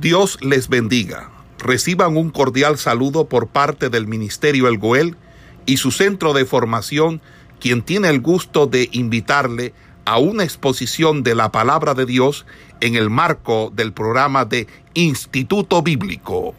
[0.00, 1.30] Dios les bendiga.
[1.58, 5.16] Reciban un cordial saludo por parte del Ministerio El Goel
[5.64, 7.22] y su centro de formación,
[7.60, 9.72] quien tiene el gusto de invitarle
[10.04, 12.44] a una exposición de la palabra de Dios
[12.82, 16.54] en el marco del programa de Instituto Bíblico.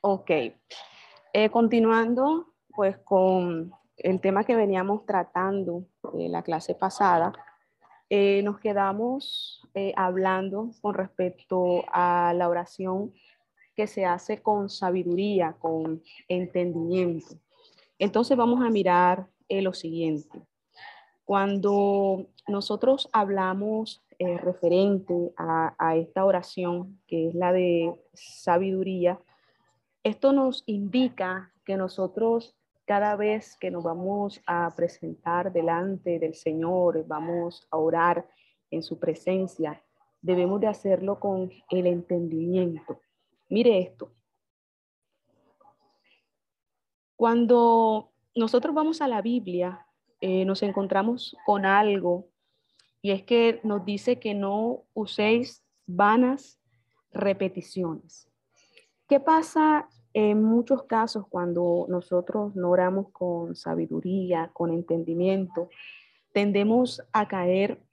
[0.00, 0.30] Ok,
[1.32, 5.86] eh, continuando pues con el tema que veníamos tratando
[6.18, 7.32] en la clase pasada,
[8.10, 13.12] eh, nos quedamos eh, hablando con respecto a la oración
[13.76, 17.36] que se hace con sabiduría, con entendimiento.
[17.98, 19.28] Entonces vamos a mirar
[19.62, 20.42] lo siguiente.
[21.24, 29.18] Cuando nosotros hablamos eh, referente a, esta oración, que es la de sabiduría,
[30.02, 37.06] esto nos indica que nosotros cada vez que nos vamos a presentar delante del Señor,
[37.06, 38.28] vamos a orar
[38.74, 39.82] en su presencia,
[40.20, 43.00] debemos de hacerlo con el entendimiento.
[43.48, 44.12] Mire esto.
[47.16, 49.86] Cuando nosotros vamos a la Biblia,
[50.20, 52.28] eh, nos encontramos con algo
[53.02, 56.58] y es que nos dice que no uséis vanas
[57.12, 58.28] repeticiones.
[59.06, 65.68] ¿Qué pasa en muchos casos cuando nosotros no oramos con sabiduría, con entendimiento?
[66.32, 67.83] Tendemos a caer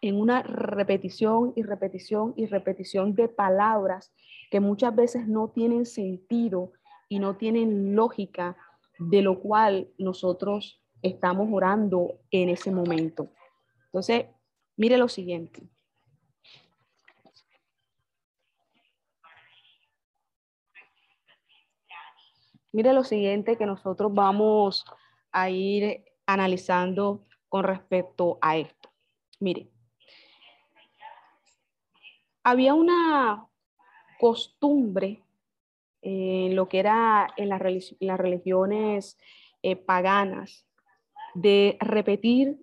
[0.00, 4.12] en una repetición y repetición y repetición de palabras
[4.50, 6.72] que muchas veces no tienen sentido
[7.08, 8.56] y no tienen lógica,
[8.98, 13.30] de lo cual nosotros estamos orando en ese momento.
[13.86, 14.26] Entonces,
[14.76, 15.62] mire lo siguiente.
[22.72, 24.84] Mire lo siguiente que nosotros vamos
[25.32, 28.90] a ir analizando con respecto a esto.
[29.40, 29.70] Mire,
[32.42, 33.46] había una
[34.18, 35.22] costumbre
[36.02, 37.60] en lo que era en las,
[38.18, 39.18] religiones
[39.62, 40.66] eh, paganas
[41.34, 42.58] de repetir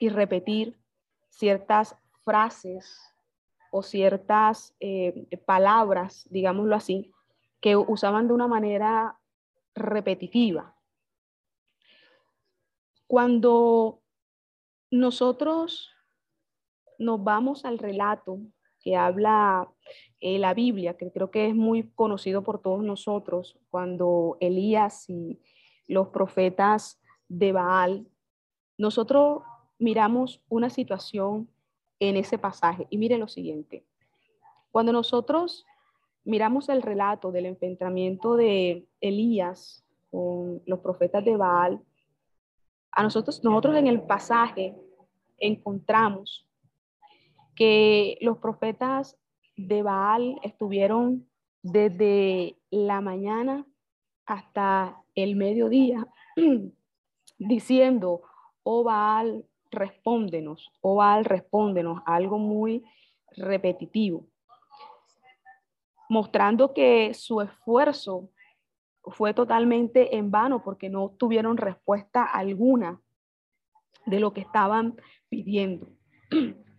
[0.00, 0.78] y repetir
[1.28, 3.00] ciertas frases
[3.70, 7.12] o ciertas eh, palabras, digámoslo así,
[7.60, 9.18] que usaban de una manera
[9.74, 10.74] repetitiva.
[13.06, 14.00] Cuando
[14.90, 15.90] nosotros
[16.98, 18.40] nos vamos al relato
[18.80, 19.68] que habla
[20.20, 25.40] eh, la Biblia, que creo que es muy conocido por todos nosotros, cuando Elías y
[25.86, 28.06] los profetas de Baal,
[28.76, 29.42] nosotros
[29.78, 31.48] miramos una situación
[31.98, 33.84] en ese pasaje y mire lo siguiente.
[34.70, 35.64] Cuando nosotros
[36.24, 41.80] miramos el relato del enfrentamiento de Elías con los profetas de Baal,
[42.92, 44.76] a nosotros, nosotros en el pasaje
[45.38, 46.49] encontramos
[47.60, 49.18] que los profetas
[49.54, 51.28] de Baal estuvieron
[51.62, 53.66] desde la mañana
[54.24, 56.08] hasta el mediodía
[57.38, 58.22] diciendo,
[58.62, 62.82] oh Baal, respóndenos, oh Baal, respóndenos, algo muy
[63.36, 64.26] repetitivo,
[66.08, 68.30] mostrando que su esfuerzo
[69.02, 73.02] fue totalmente en vano porque no tuvieron respuesta alguna
[74.06, 74.96] de lo que estaban
[75.28, 75.86] pidiendo.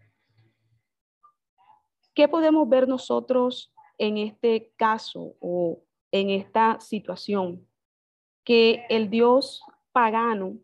[2.14, 7.66] ¿Qué podemos ver nosotros en este caso o en esta situación?
[8.44, 10.58] Que el Dios pagano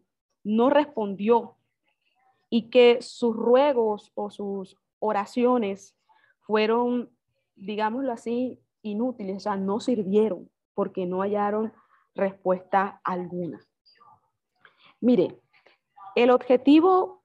[0.44, 1.56] no respondió
[2.50, 5.96] y que sus ruegos o sus oraciones
[6.42, 7.10] fueron,
[7.56, 11.74] digámoslo así, inútiles, o sea, no sirvieron porque no hallaron
[12.16, 13.60] respuesta alguna.
[15.00, 15.40] Mire,
[16.16, 17.24] el objetivo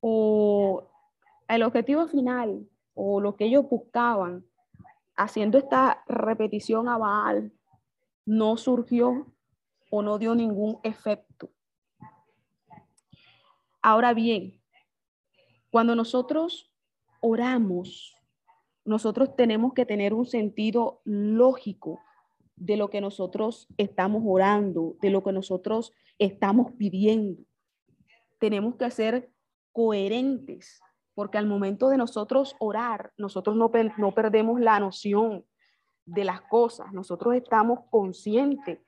[0.00, 0.88] o
[1.48, 4.44] el objetivo final o lo que ellos buscaban
[5.16, 7.52] haciendo esta repetición a Baal
[8.26, 9.26] no surgió
[9.90, 11.50] o no dio ningún efecto.
[13.80, 14.60] Ahora bien,
[15.70, 16.70] cuando nosotros
[17.20, 18.14] oramos,
[18.84, 22.00] nosotros tenemos que tener un sentido lógico
[22.56, 27.42] de lo que nosotros estamos orando, de lo que nosotros estamos pidiendo.
[28.38, 29.30] Tenemos que ser
[29.72, 30.80] coherentes,
[31.18, 35.44] porque al momento de nosotros orar, nosotros no, no perdemos la noción
[36.04, 38.78] de las cosas, nosotros estamos conscientes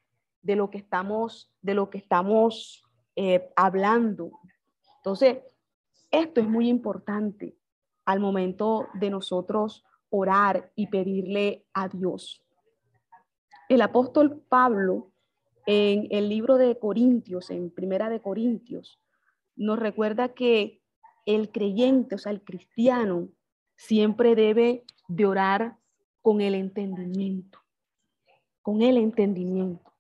[0.40, 2.84] de lo que estamos, de lo que estamos
[3.16, 4.30] eh, hablando.
[4.98, 5.38] Entonces,
[6.12, 7.56] esto es muy importante
[8.04, 12.46] al momento de nosotros orar y pedirle a Dios.
[13.68, 15.10] El apóstol Pablo
[15.66, 19.00] en el libro de Corintios, en Primera de Corintios,
[19.56, 20.79] nos recuerda que
[21.34, 23.28] el creyente, o sea, el cristiano,
[23.76, 25.78] siempre debe de orar
[26.22, 27.58] con el entendimiento,
[28.62, 29.90] con el entendimiento.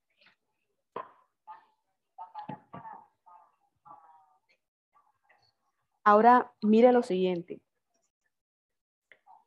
[6.04, 7.60] Ahora, mire lo siguiente.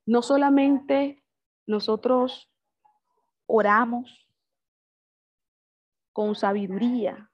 [0.06, 1.24] No solamente
[1.66, 2.50] nosotros
[3.46, 4.28] oramos
[6.12, 7.32] con sabiduría,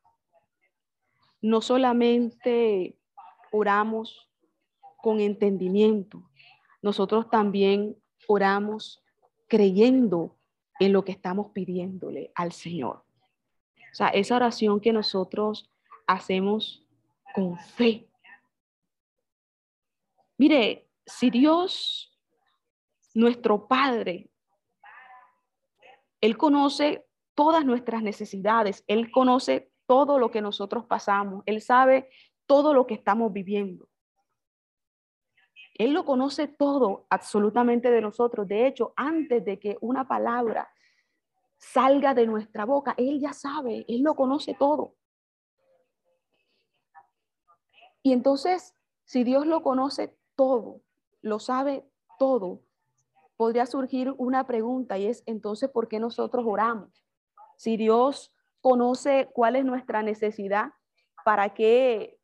[1.42, 2.98] no solamente
[3.52, 4.29] oramos
[5.02, 6.30] con entendimiento,
[6.82, 7.98] nosotros también
[8.28, 9.04] oramos
[9.48, 10.38] creyendo
[10.80, 13.04] en lo que estamos pidiéndole al Señor.
[13.92, 15.70] O sea, esa oración que nosotros
[16.08, 16.86] hacemos
[17.34, 18.08] con fe.
[20.38, 22.18] Mire, si Dios,
[23.14, 24.30] nuestro Padre,
[26.22, 27.06] Él conoce
[27.36, 32.10] todas nuestras necesidades, Él conoce todo lo que nosotros pasamos, Él sabe
[32.46, 33.89] todo lo que estamos viviendo.
[35.80, 38.46] Él lo conoce todo, absolutamente de nosotros.
[38.46, 40.70] De hecho, antes de que una palabra
[41.58, 44.96] salga de nuestra boca, Él ya sabe, Él lo conoce todo.
[48.04, 50.82] Y entonces, si Dios lo conoce todo,
[51.22, 52.62] lo sabe todo,
[53.38, 57.06] podría surgir una pregunta y es entonces, ¿por qué nosotros oramos?
[57.56, 60.74] Si Dios conoce cuál es nuestra necesidad,
[61.24, 62.19] ¿para qué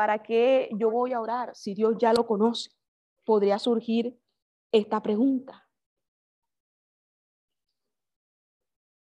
[0.00, 2.70] ¿para qué yo voy a orar si Dios ya lo conoce?
[3.22, 4.18] Podría surgir
[4.72, 5.68] esta pregunta.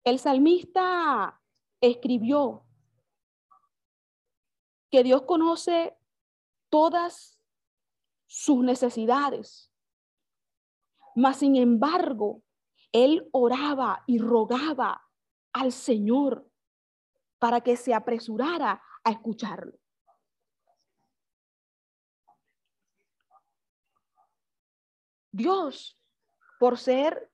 [0.06, 1.42] El salmista
[1.82, 2.66] escribió
[4.90, 5.98] que Dios conoce
[6.70, 7.42] todas
[8.26, 9.70] sus necesidades,
[11.14, 12.42] mas sin embargo,
[12.94, 15.02] él oraba y rogaba
[15.52, 16.50] al Señor
[17.38, 19.78] para que se apresurara a escucharlo.
[25.36, 26.00] Dios,
[26.60, 27.30] por ser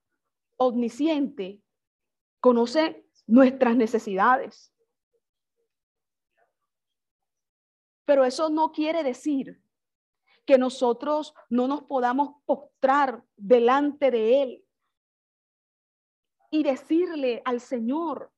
[0.57, 1.62] omnisciente,
[2.39, 4.74] conoce nuestras necesidades.
[8.06, 9.62] Pero eso no quiere decir
[10.48, 14.65] que nosotros no nos podamos postrar delante de Él
[16.50, 18.33] y decirle al Señor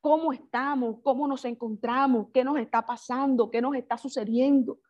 [0.00, 4.80] cómo estamos, cómo nos encontramos, qué nos está pasando, qué nos está sucediendo,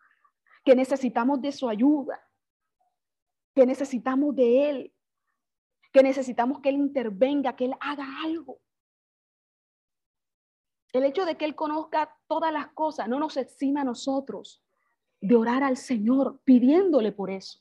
[0.64, 2.29] que necesitamos de su ayuda
[3.54, 4.94] que necesitamos de Él,
[5.92, 8.60] que necesitamos que Él intervenga, que Él haga algo.
[10.92, 14.62] El hecho de que Él conozca todas las cosas no nos exime a nosotros
[15.20, 17.60] de orar al Señor pidiéndole por eso.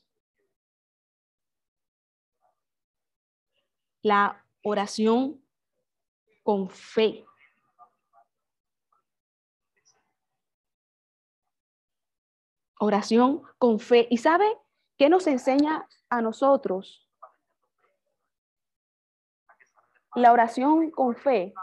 [4.02, 5.44] La oración
[6.42, 7.24] con fe.
[12.78, 14.08] Oración con fe.
[14.10, 14.46] ¿Y sabe
[15.00, 17.08] ¿Qué nos enseña a nosotros?
[20.14, 21.54] La oración con fe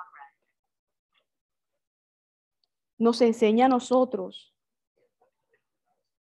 [2.97, 4.55] nos enseña a nosotros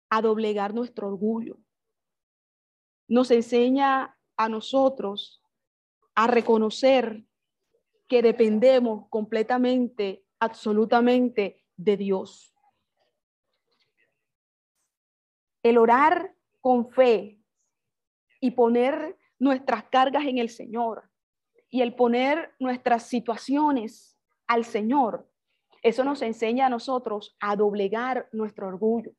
[0.10, 1.58] a doblegar nuestro orgullo.
[3.08, 5.42] Nos enseña a nosotros
[6.16, 7.24] a reconocer
[8.10, 12.54] que dependemos completamente, absolutamente de Dios.
[15.64, 17.40] El orar con fe
[18.40, 21.10] y poner nuestras cargas en el Señor
[21.70, 24.18] y el poner nuestras situaciones
[24.48, 25.30] al Señor,
[25.82, 29.12] eso nos enseña a nosotros a doblegar nuestro orgullo,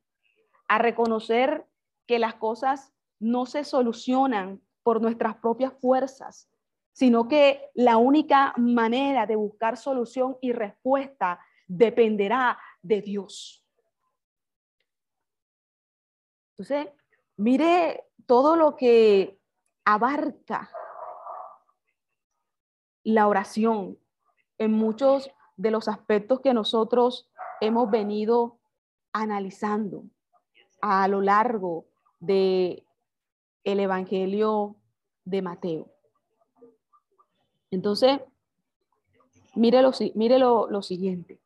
[0.69, 1.67] a reconocer
[2.07, 6.50] que las cosas no se solucionan por nuestras propias fuerzas,
[6.93, 13.65] sino que la única manera de buscar solución y respuesta dependerá de Dios.
[16.59, 16.88] Entonces,
[17.41, 19.41] Mire todo lo que
[19.87, 20.71] abarca
[23.03, 23.99] la oración
[24.59, 27.31] en muchos de los aspectos que nosotros
[27.63, 28.59] hemos venido
[29.15, 30.05] analizando
[30.83, 31.87] a lo largo
[32.19, 32.85] de
[33.65, 34.77] el evangelio
[35.25, 35.91] de Mateo.
[37.71, 38.21] Entonces,
[39.55, 41.41] mire lo, mire lo siguiente.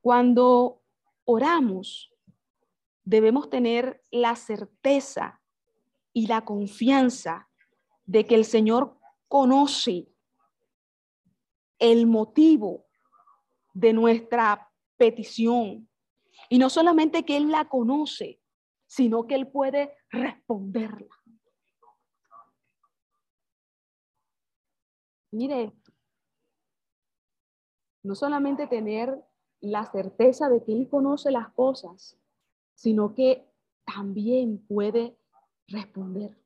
[0.00, 0.82] Cuando
[1.24, 2.14] oramos,
[3.08, 5.40] debemos tener la certeza
[6.12, 7.48] y la confianza
[8.04, 8.98] de que el Señor
[9.28, 10.12] conoce
[11.78, 12.84] el motivo
[13.72, 15.88] de nuestra petición.
[16.50, 18.42] Y no solamente que Él la conoce,
[18.86, 21.16] sino que Él puede responderla.
[25.30, 25.72] Mire,
[28.02, 29.24] no solamente tener
[29.60, 32.18] la certeza de que Él conoce las cosas,
[32.78, 33.44] sino que
[33.84, 35.18] también puede
[35.66, 36.38] responder.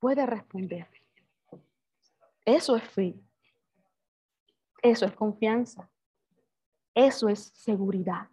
[0.00, 0.88] Puede responder.
[2.44, 3.14] Eso es fe.
[4.82, 5.88] Eso es confianza.
[6.92, 8.28] Eso es seguridad.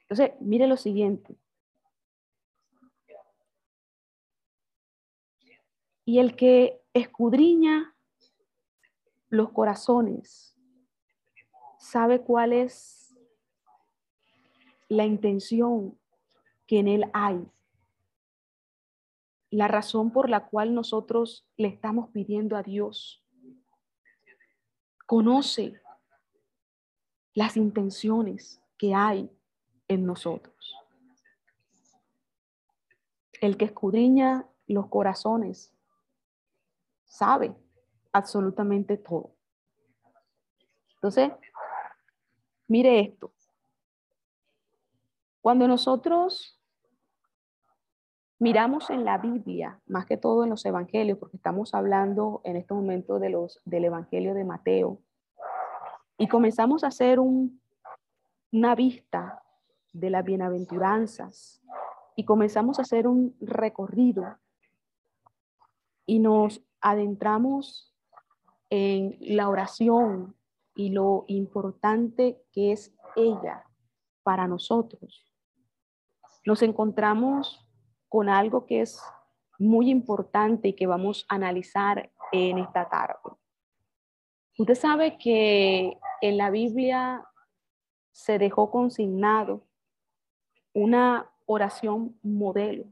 [0.00, 1.36] Entonces, mire lo siguiente.
[6.04, 7.94] Y el que escudriña
[9.30, 10.56] los corazones
[11.78, 13.16] sabe cuál es
[14.88, 15.98] la intención
[16.66, 17.46] que en él hay.
[19.50, 23.24] La razón por la cual nosotros le estamos pidiendo a Dios.
[25.06, 25.80] Conoce
[27.34, 29.30] las intenciones que hay
[29.88, 30.74] en nosotros.
[33.40, 35.72] El que escudriña los corazones
[37.06, 37.54] sabe
[38.12, 39.34] absolutamente todo.
[40.94, 41.30] Entonces,
[42.66, 43.32] mire esto.
[45.40, 46.58] Cuando nosotros
[48.38, 52.74] miramos en la Biblia, más que todo en los evangelios, porque estamos hablando en este
[52.74, 55.00] momento de los, del evangelio de Mateo,
[56.16, 57.60] y comenzamos a hacer un,
[58.52, 59.42] una vista
[59.92, 61.62] de las bienaventuranzas,
[62.16, 64.38] y comenzamos a hacer un recorrido,
[66.06, 67.94] y nos adentramos
[68.70, 70.36] en la oración
[70.74, 73.64] y lo importante que es ella
[74.22, 75.32] para nosotros,
[76.44, 77.66] nos encontramos
[78.08, 79.02] con algo que es
[79.58, 83.18] muy importante y que vamos a analizar en esta tarde.
[84.58, 87.26] Usted sabe que en la Biblia
[88.12, 89.66] se dejó consignado
[90.74, 92.84] una oración modelo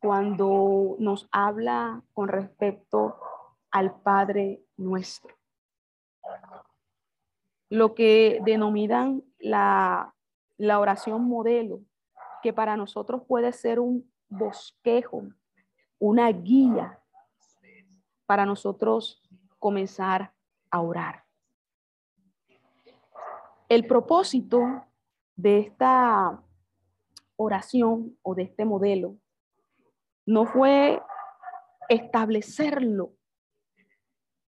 [0.00, 3.18] cuando nos habla con respecto
[3.70, 5.34] al Padre nuestro.
[7.70, 10.14] Lo que denominan la,
[10.56, 11.80] la oración modelo,
[12.42, 15.22] que para nosotros puede ser un bosquejo,
[15.98, 17.00] una guía
[18.26, 19.22] para nosotros
[19.58, 20.32] comenzar
[20.70, 21.24] a orar.
[23.68, 24.86] El propósito
[25.36, 26.42] de esta
[27.36, 29.16] oración o de este modelo
[30.26, 31.02] no fue
[31.88, 33.12] establecerlo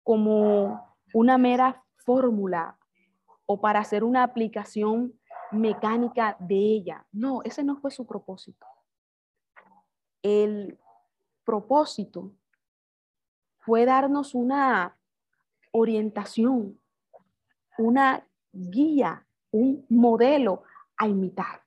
[0.08, 2.78] como una mera fórmula
[3.44, 5.20] o para hacer una aplicación
[5.52, 7.06] mecánica de ella.
[7.12, 8.66] No, ese no fue su propósito.
[10.22, 10.78] El
[11.44, 12.32] propósito
[13.58, 14.96] fue darnos una
[15.72, 16.80] orientación,
[17.76, 20.62] una guía, un modelo
[20.96, 21.62] a imitar.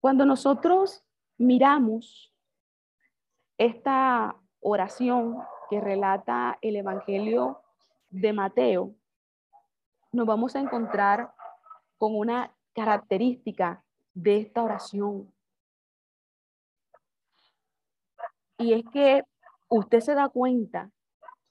[0.00, 2.34] Cuando nosotros miramos
[3.58, 5.38] esta oración
[5.70, 7.62] que relata el Evangelio
[8.10, 8.96] de Mateo,
[10.10, 11.32] nos vamos a encontrar
[11.98, 15.32] con una característica de esta oración.
[18.58, 19.22] Y es que
[19.68, 20.90] usted se da cuenta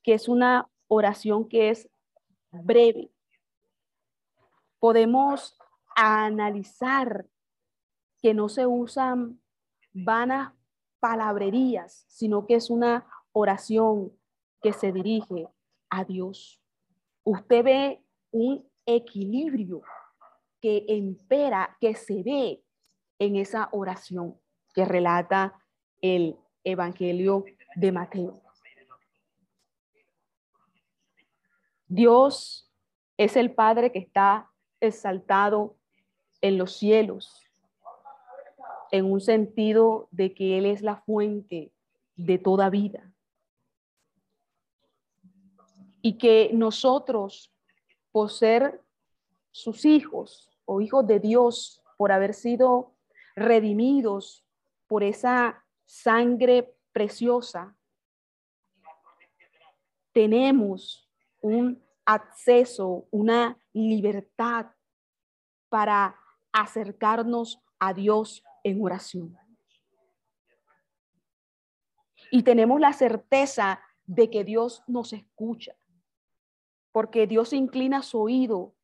[0.03, 1.89] que es una oración que es
[2.51, 3.11] breve.
[4.79, 5.57] Podemos
[5.95, 7.27] analizar
[8.21, 9.39] que no se usan
[9.93, 10.51] vanas
[11.05, 14.11] palabrerías, sino que es una oración
[14.59, 15.47] que se dirige
[15.91, 16.59] a Dios.
[17.23, 19.83] Usted ve un equilibrio
[20.59, 22.63] que impera, que se ve
[23.19, 24.41] en esa oración
[24.73, 25.53] que relata
[26.01, 27.45] el Evangelio
[27.75, 28.41] de Mateo.
[31.85, 32.73] Dios
[33.15, 35.77] es el Padre que está exaltado
[36.41, 37.44] en los cielos
[38.91, 41.73] en un sentido de que Él es la fuente
[42.15, 43.11] de toda vida.
[46.01, 47.53] Y que nosotros,
[48.11, 48.81] por ser
[49.51, 52.95] sus hijos o hijos de Dios, por haber sido
[53.35, 54.45] redimidos
[54.87, 57.75] por esa sangre preciosa,
[60.13, 61.09] tenemos
[61.41, 64.67] un acceso, una libertad
[65.67, 66.17] para
[66.53, 69.37] acercarnos a Dios en oración.
[72.31, 75.75] Y tenemos la certeza de que Dios nos escucha,
[76.91, 78.75] porque Dios inclina su oído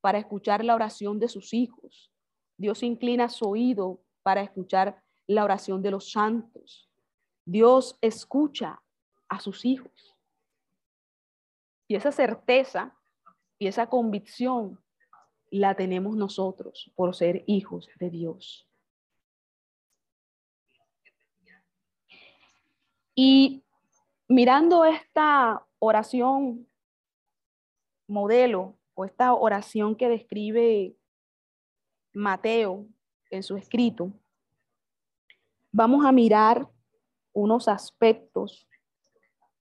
[0.00, 2.12] para escuchar la oración de sus hijos.
[2.56, 6.90] Dios inclina su oído para escuchar la oración de los santos.
[7.44, 8.82] Dios escucha
[9.28, 10.16] a sus hijos.
[11.86, 12.96] Y esa certeza
[13.60, 14.82] y esa convicción
[15.50, 18.69] la tenemos nosotros por ser hijos de Dios.
[23.22, 23.62] Y
[24.28, 26.66] mirando esta oración
[28.06, 30.96] modelo o esta oración que describe
[32.14, 32.86] Mateo
[33.28, 34.10] en su escrito,
[35.70, 36.66] vamos a mirar
[37.34, 38.66] unos aspectos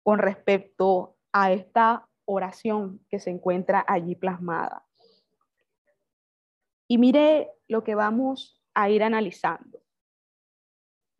[0.04, 4.86] con respecto a esta oración que se encuentra allí plasmada.
[6.88, 9.82] Y mire lo que vamos a ir analizando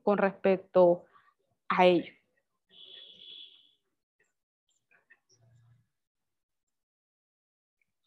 [0.04, 1.04] con respecto
[1.68, 2.19] a ello.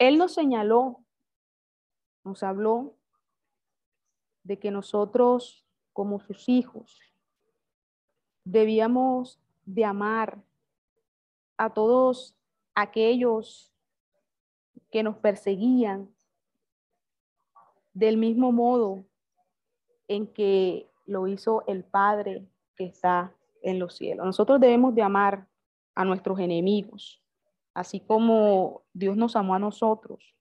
[0.02, 1.04] Él nos señaló,
[2.25, 2.97] nos habló
[4.42, 7.00] de que nosotros como sus hijos
[8.42, 10.42] debíamos de amar
[11.56, 12.35] a todos
[12.75, 13.73] aquellos
[14.90, 16.12] que nos perseguían
[17.94, 19.04] del mismo modo
[20.09, 24.26] en que lo hizo el Padre que está en los cielos.
[24.26, 25.47] Nosotros debemos de amar
[25.94, 27.22] a nuestros enemigos,
[27.75, 30.35] así como Dios nos amó a nosotros,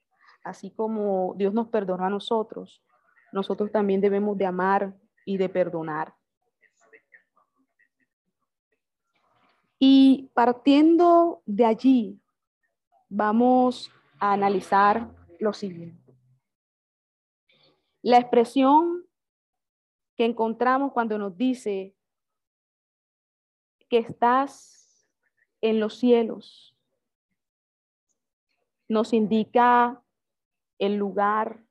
[0.44, 2.84] así como Dios nos perdonó a nosotros,
[3.32, 4.94] nosotros también debemos de amar
[5.26, 6.14] y de perdonar.
[9.80, 12.22] Y partiendo de allí,
[13.10, 15.10] vamos a analizar
[15.40, 16.16] lo siguiente.
[18.04, 19.06] La expresión
[20.16, 21.96] que encontramos cuando nos dice
[23.90, 25.08] que estás
[25.62, 26.76] en los cielos
[28.92, 30.04] nos indica
[30.78, 31.64] el lugar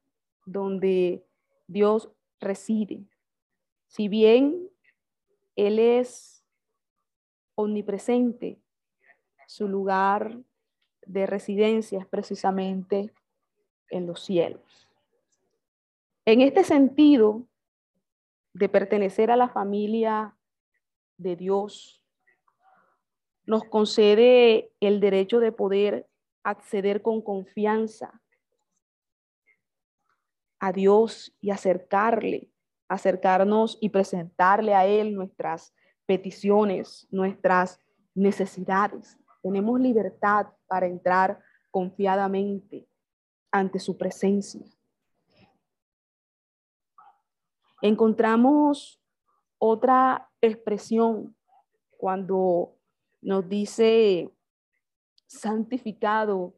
[0.46, 1.22] donde
[1.66, 2.10] Dios
[2.40, 3.04] reside.
[3.88, 4.70] Si bien
[5.54, 6.42] Él es
[7.56, 8.58] omnipresente,
[9.46, 10.38] su lugar
[11.04, 13.12] de residencia es precisamente
[13.90, 14.88] en los cielos.
[16.24, 17.46] En este sentido
[18.54, 20.38] de pertenecer a la familia
[21.18, 22.02] de Dios,
[23.44, 26.09] nos concede el derecho de poder
[26.50, 28.20] acceder con confianza
[30.58, 32.50] a Dios y acercarle,
[32.88, 35.74] acercarnos y presentarle a Él nuestras
[36.06, 37.80] peticiones, nuestras
[38.14, 39.16] necesidades.
[39.42, 42.86] Tenemos libertad para entrar confiadamente
[43.50, 44.66] ante su presencia.
[47.82, 49.00] Encontramos
[49.58, 51.34] otra expresión
[51.96, 52.76] cuando
[53.22, 54.30] nos dice,
[55.30, 56.54] santificado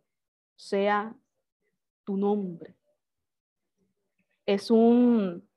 [0.57, 1.15] sea
[2.05, 2.75] tu nombre
[4.47, 5.49] es un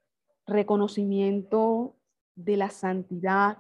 [0.45, 1.95] reconocimiento
[2.36, 3.60] de la santidad,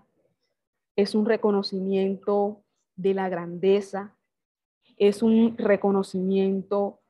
[0.95, 2.63] es un reconocimiento
[2.95, 4.15] de la grandeza,
[4.97, 7.01] es un reconocimiento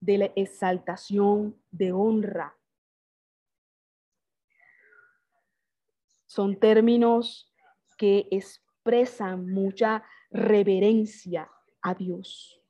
[0.00, 2.56] de la exaltación, de honra.
[6.26, 7.52] Son términos
[7.98, 11.50] que expresan mucha reverencia
[11.82, 12.62] a Dios.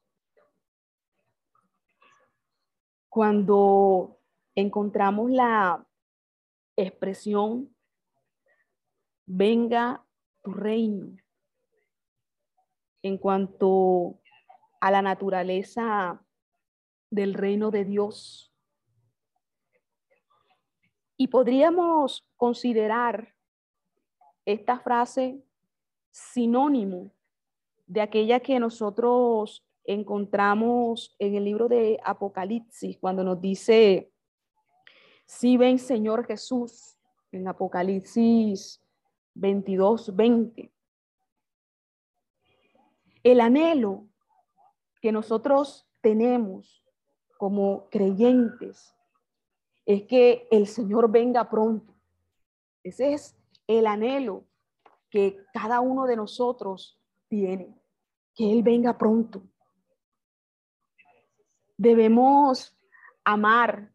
[3.09, 4.21] Cuando
[4.55, 5.87] encontramos la
[6.77, 7.75] expresión,
[9.27, 10.05] venga
[10.43, 11.17] tu reino,
[13.03, 14.21] en cuanto
[14.81, 16.25] a la naturaleza
[17.11, 18.55] del reino de Dios.
[21.17, 23.35] Y podríamos considerar
[24.47, 25.45] esta frase
[26.11, 27.13] sinónimo
[27.91, 34.13] de aquella que nosotros encontramos en el libro de Apocalipsis, cuando nos dice,
[35.27, 36.97] si ven, Señor Jesús,
[37.33, 38.81] en Apocalipsis
[39.35, 40.73] 22, 20.
[43.25, 44.07] El anhelo
[45.03, 46.85] que nosotros tenemos
[47.39, 48.95] como creyentes
[49.85, 51.93] es que el Señor venga pronto.
[52.85, 54.45] Ese es el anhelo
[55.11, 56.97] que cada uno de nosotros
[57.29, 57.80] tiene,
[58.41, 59.43] que Él venga pronto.
[61.77, 62.75] Debemos
[63.23, 63.93] amar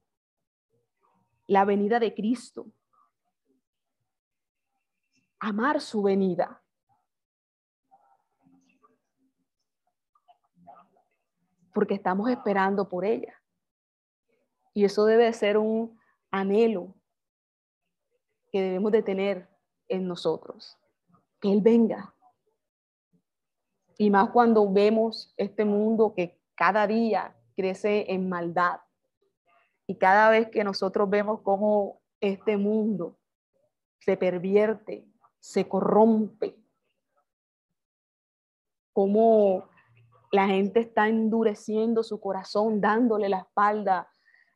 [1.47, 2.67] la venida de Cristo.
[5.39, 6.63] Amar su venida.
[11.73, 13.41] Porque estamos esperando por ella.
[14.75, 16.93] Y eso debe ser un anhelo
[18.51, 19.49] que debemos de tener
[19.87, 20.77] en nosotros.
[21.41, 22.14] Que Él venga.
[23.97, 28.79] Y más cuando vemos este mundo que cada día crece en maldad
[29.87, 33.17] y cada vez que nosotros vemos cómo este mundo
[33.99, 35.07] se pervierte,
[35.39, 36.57] se corrompe,
[38.93, 39.69] cómo
[40.31, 44.09] la gente está endureciendo su corazón, dándole la espalda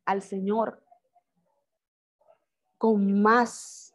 [0.06, 0.84] al Señor,
[2.78, 3.94] con más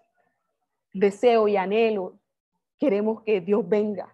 [0.92, 2.20] deseo y anhelo
[2.78, 4.13] queremos que Dios venga.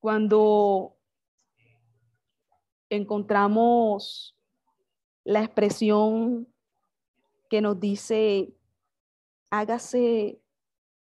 [0.00, 0.96] Cuando
[2.88, 4.36] encontramos
[5.24, 6.48] la expresión
[7.50, 8.54] que nos dice,
[9.50, 10.40] hágase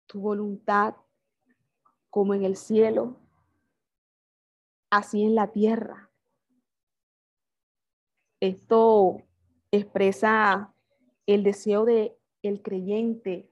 [0.07, 0.95] tu voluntad
[2.09, 3.21] como en el cielo,
[4.89, 6.11] así en la tierra.
[8.39, 9.21] Esto
[9.71, 10.73] expresa
[11.27, 13.51] el deseo de el creyente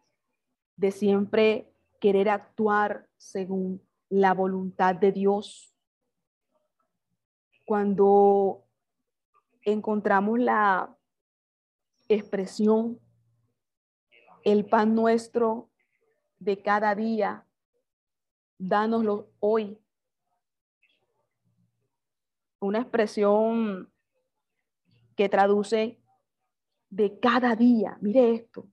[0.77, 5.73] de siempre querer actuar según la voluntad de Dios.
[7.65, 8.65] Cuando
[9.63, 10.95] encontramos la
[12.07, 12.99] expresión,
[14.43, 15.69] el pan nuestro
[16.39, 17.45] de cada día,
[18.57, 19.77] dánoslo hoy.
[22.59, 23.91] Una expresión
[25.15, 25.99] que traduce
[26.89, 27.97] de cada día.
[28.01, 28.67] Mire esto.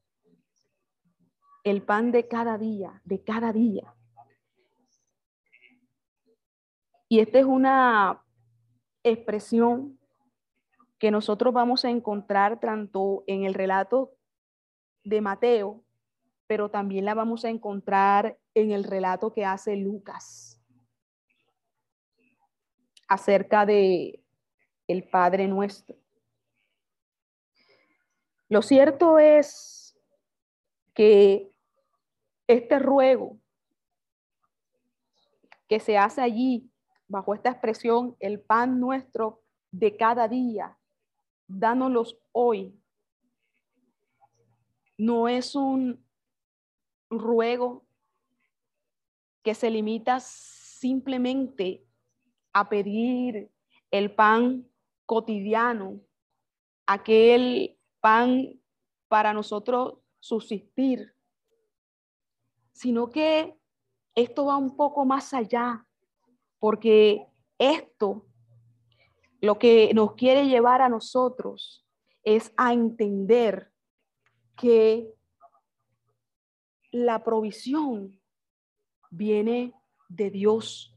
[1.65, 3.94] El pan de cada día, de cada día.
[7.15, 8.25] Y esta es una
[9.05, 10.01] expresión
[10.99, 14.17] que nosotros vamos a encontrar tanto en el relato
[15.05, 15.85] de Mateo,
[16.49, 20.61] pero también la vamos a encontrar en el relato que hace Lucas
[23.07, 24.25] acerca de
[24.89, 25.95] el Padre nuestro.
[28.49, 29.97] Lo cierto es
[30.95, 31.49] que
[32.49, 33.39] este ruego
[35.69, 36.73] que se hace allí
[37.09, 40.79] bajo esta expresión, el pan nuestro de cada día,
[41.47, 42.81] dánoslos hoy,
[44.97, 46.05] no es un
[47.11, 47.85] ruego
[49.43, 51.85] que se limita simplemente
[52.53, 53.51] a pedir
[53.91, 54.67] el pan
[55.07, 56.01] cotidiano,
[56.87, 58.61] aquel pan
[59.09, 61.15] para nosotros subsistir,
[62.73, 63.57] sino que
[64.15, 65.87] esto va un poco más allá,
[66.65, 67.27] porque
[67.59, 68.27] esto
[69.43, 71.87] lo que nos quiere llevar a nosotros
[72.23, 73.71] es a entender
[74.57, 75.13] que
[76.91, 78.19] la provisión
[79.11, 79.75] viene
[80.09, 80.97] de Dios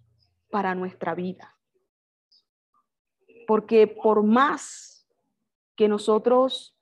[0.50, 1.60] para nuestra vida.
[3.46, 5.06] Porque por más
[5.76, 6.80] que nosotros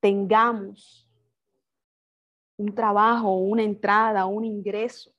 [0.00, 1.08] tengamos
[2.56, 5.14] un trabajo, una entrada, un ingreso,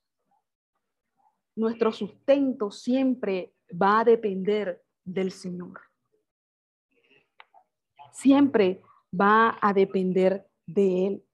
[1.56, 5.82] nuestro sustento siempre va a depender del Señor.
[8.12, 8.82] Siempre
[9.20, 11.26] va a depender de Él.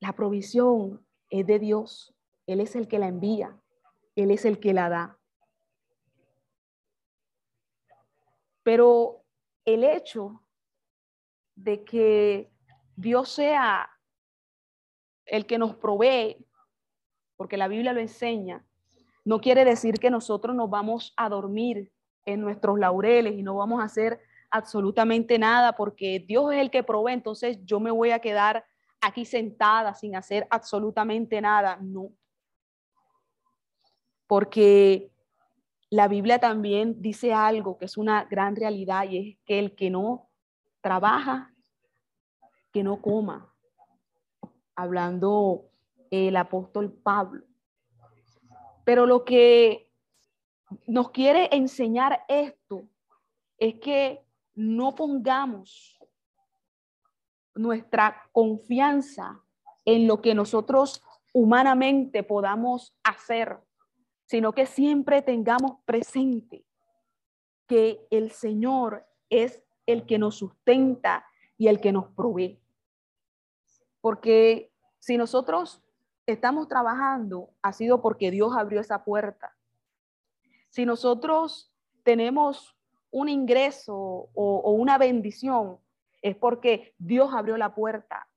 [0.00, 2.14] La provisión es de Dios.
[2.46, 3.56] Él es el que la envía.
[4.16, 5.18] Él es el que la da.
[8.62, 9.24] Pero
[9.64, 10.42] el hecho
[11.54, 12.50] de que
[12.96, 13.90] Dios sea
[15.26, 16.44] el que nos provee,
[17.40, 18.62] porque la Biblia lo enseña,
[19.24, 21.90] no quiere decir que nosotros nos vamos a dormir
[22.26, 26.82] en nuestros laureles y no vamos a hacer absolutamente nada porque Dios es el que
[26.82, 28.66] provee, entonces yo me voy a quedar
[29.00, 31.78] aquí sentada sin hacer absolutamente nada.
[31.80, 32.10] No.
[34.26, 35.10] Porque
[35.88, 39.88] la Biblia también dice algo que es una gran realidad y es que el que
[39.88, 40.28] no
[40.82, 41.54] trabaja,
[42.70, 43.50] que no coma.
[44.76, 45.69] Hablando
[46.10, 47.44] el apóstol Pablo.
[48.84, 49.92] Pero lo que
[50.86, 52.88] nos quiere enseñar esto
[53.58, 55.98] es que no pongamos
[57.54, 59.40] nuestra confianza
[59.84, 63.60] en lo que nosotros humanamente podamos hacer
[64.30, 66.64] sino que siempre tengamos presente
[67.66, 71.26] que el Señor es el que nos sustenta
[71.58, 72.62] y el que nos provee.
[74.00, 75.82] Porque si nosotros
[76.32, 79.56] estamos trabajando, ha sido porque Dios abrió esa puerta.
[80.68, 82.76] Si nosotros tenemos
[83.10, 85.78] un ingreso o, una bendición,
[86.22, 88.28] es porque Dios abrió la puerta.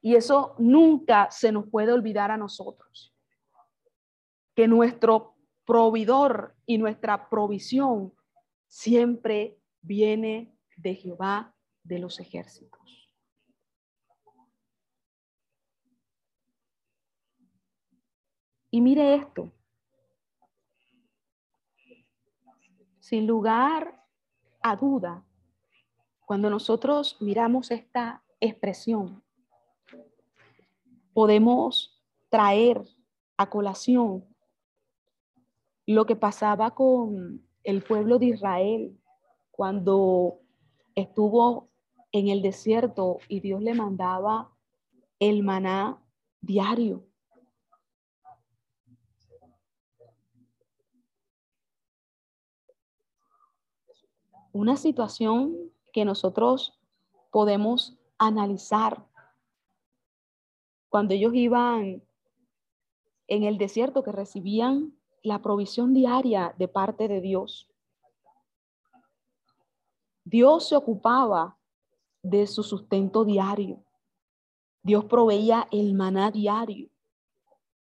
[0.00, 3.14] Y eso nunca se nos puede olvidar a nosotros
[4.54, 8.12] que nuestro proveedor y nuestra provisión
[8.66, 12.97] siempre viene de Jehová de los ejércitos.
[18.70, 19.50] Y mire esto.
[23.00, 24.04] Sin lugar
[24.60, 25.24] a duda,
[26.26, 29.22] cuando nosotros miramos esta expresión,
[31.14, 32.84] podemos traer
[33.38, 34.24] a colación
[35.86, 39.00] lo que pasaba con el pueblo de Israel
[39.50, 40.40] cuando
[40.94, 41.70] estuvo
[42.12, 44.52] en el desierto y Dios le mandaba
[45.18, 46.02] el maná
[46.40, 47.04] diario.
[54.52, 55.56] Una situación
[55.92, 56.78] que nosotros
[57.30, 59.06] podemos analizar.
[60.88, 62.02] Cuando ellos iban
[63.26, 67.68] en el desierto, que recibían la provisión diaria de parte de Dios.
[70.24, 71.58] Dios se ocupaba
[72.22, 73.84] de su sustento diario.
[74.82, 76.88] Dios proveía el maná diario,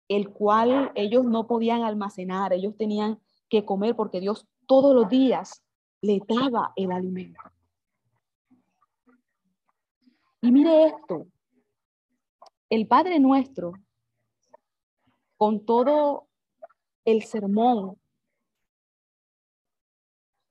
[0.07, 5.62] el cual ellos no podían almacenar, ellos tenían que comer porque Dios todos los días
[6.03, 7.41] le daba el alimento.
[10.41, 11.27] Y mire esto,
[12.69, 13.71] el Padre nuestro,
[15.37, 16.27] con todo
[17.05, 17.97] el sermón,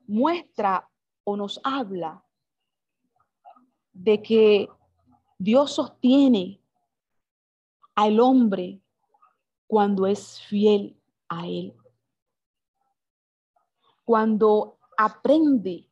[0.06, 0.88] muestra
[1.24, 2.24] o nos habla
[3.92, 4.68] de que
[5.36, 6.62] Dios sostiene
[7.94, 8.80] al hombre
[9.66, 11.76] cuando es fiel a Él.
[14.06, 15.88] Cuando aprende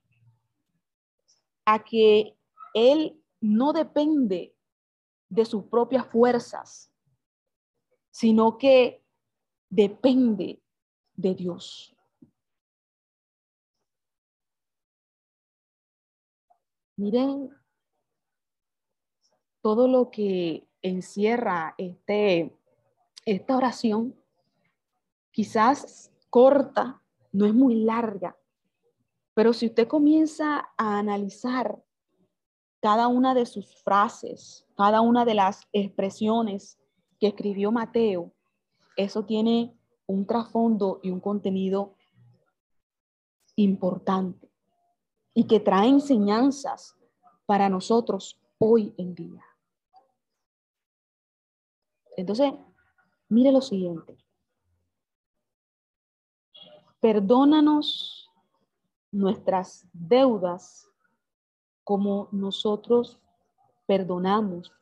[1.64, 2.36] a que
[2.74, 4.54] Él no depende
[5.28, 6.92] de sus propias fuerzas,
[8.10, 9.02] sino que
[9.68, 10.62] depende
[11.14, 11.96] de Dios.
[16.96, 17.50] Miren
[19.60, 22.56] todo lo que encierra este,
[23.24, 24.14] esta oración,
[25.32, 28.39] quizás corta, no es muy larga,
[29.34, 31.82] pero si usted comienza a analizar
[32.80, 36.78] cada una de sus frases, cada una de las expresiones
[37.18, 38.32] que escribió Mateo,
[38.96, 41.96] eso tiene un trasfondo y un contenido
[43.56, 44.50] importante
[45.34, 46.96] y que trae enseñanzas
[47.46, 49.44] para nosotros hoy en día.
[52.16, 52.52] Entonces,
[53.28, 54.16] mire lo siguiente.
[57.00, 58.29] Perdónanos
[59.12, 60.88] nuestras deudas
[61.84, 63.20] como nosotros
[63.86, 64.72] perdonamos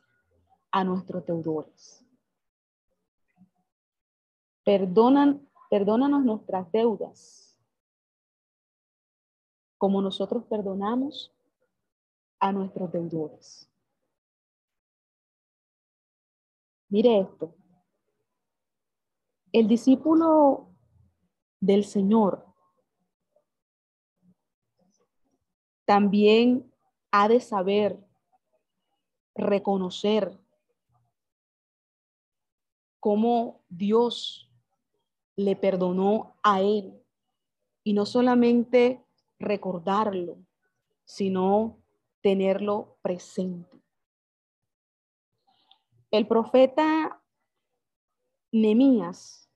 [0.71, 2.05] a nuestros deudores.
[4.65, 7.59] Perdonan, perdónanos nuestras deudas
[9.79, 11.33] como nosotros perdonamos
[12.41, 13.71] a nuestros deudores.
[16.91, 17.55] Mire esto.
[19.53, 20.69] El discípulo
[21.61, 22.48] del Señor
[25.89, 26.71] también
[27.11, 27.99] ha de saber
[29.35, 30.39] reconocer
[33.01, 34.53] cómo Dios
[35.35, 37.03] le perdonó a él
[37.85, 39.03] y no solamente
[39.39, 40.37] recordarlo,
[41.07, 41.79] sino
[42.21, 43.81] tenerlo presente.
[46.11, 47.23] El profeta
[48.53, 49.49] Nemías,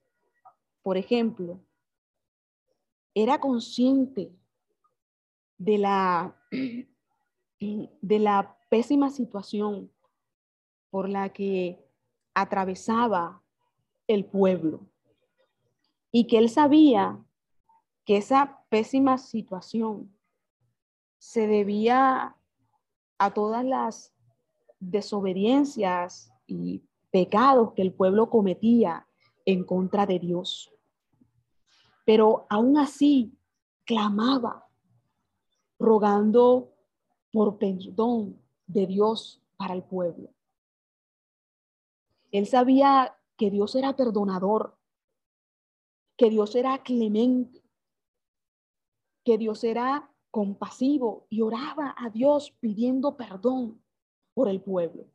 [0.80, 1.60] por ejemplo,
[3.12, 4.32] era consciente
[5.64, 6.36] de la,
[7.60, 9.90] de la pésima situación
[10.90, 11.78] por la que
[12.34, 13.42] atravesaba
[14.08, 14.88] el pueblo
[16.10, 17.18] y que él sabía
[18.04, 20.12] que esa pésima situación
[21.18, 22.36] se debía
[23.18, 24.12] a todas las
[24.80, 29.06] desobediencias y pecados que el pueblo cometía
[29.44, 30.72] en contra de Dios.
[32.04, 33.38] Pero aún así
[33.84, 34.66] clamaba,
[35.82, 36.72] rogando
[37.32, 40.30] por perdón de Dios para el pueblo.
[42.30, 44.78] Él sabía que Dios era perdonador,
[46.16, 47.62] que Dios era clemente,
[49.24, 53.82] que Dios era compasivo y oraba a Dios pidiendo perdón
[54.34, 55.06] por el pueblo.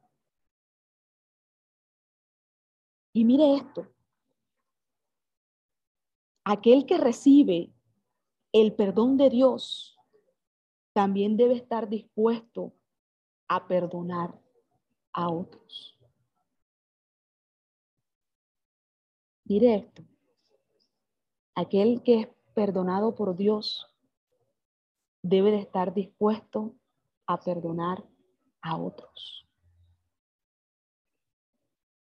[3.14, 3.88] Y mire esto,
[6.44, 7.74] aquel que recibe
[8.52, 9.97] el perdón de Dios
[10.98, 12.74] también debe estar dispuesto
[13.48, 14.34] a perdonar
[15.14, 15.96] a otros.
[19.44, 20.02] Mire esto,
[21.54, 23.86] aquel que es perdonado por Dios
[25.22, 26.74] debe de estar dispuesto
[27.28, 28.04] a perdonar
[28.62, 29.48] a otros.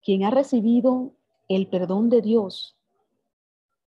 [0.02, 1.13] Quien ha recibido
[1.47, 2.75] el perdón de Dios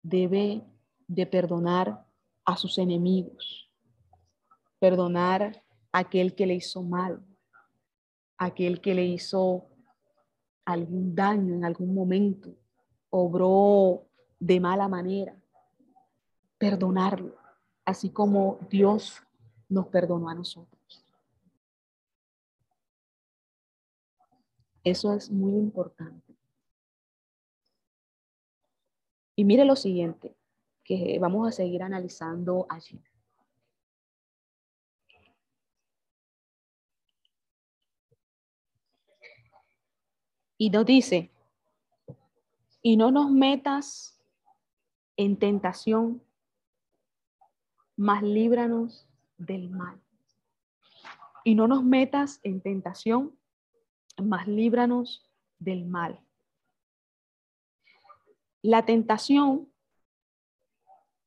[0.04, 0.64] debe
[1.10, 2.08] de perdonar
[2.46, 3.65] a sus enemigos,
[4.86, 7.20] perdonar a aquel que le hizo mal,
[8.38, 9.66] aquel que le hizo
[10.64, 12.56] algún daño en algún momento,
[13.10, 14.06] obró
[14.40, 15.36] de mala manera,
[16.60, 17.36] perdonarlo
[17.84, 19.24] así como Dios
[19.70, 21.04] nos perdonó a nosotros.
[24.84, 26.36] Eso es muy importante.
[29.36, 30.36] Y mire lo siguiente,
[30.84, 33.02] que vamos a seguir analizando allí.
[40.58, 41.32] Y nos dice,
[42.82, 44.22] y no nos metas
[45.18, 46.22] en tentación,
[47.98, 50.02] mas líbranos del mal.
[51.44, 53.38] Y no nos metas en tentación,
[54.22, 56.20] mas líbranos del mal.
[58.62, 59.72] La tentación,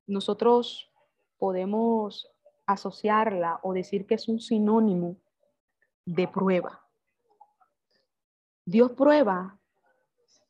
[0.06, 0.90] nosotros
[1.38, 2.30] podemos
[2.66, 5.16] asociarla o decir que es un sinónimo
[6.04, 6.88] de prueba.
[8.70, 9.59] Dios prueba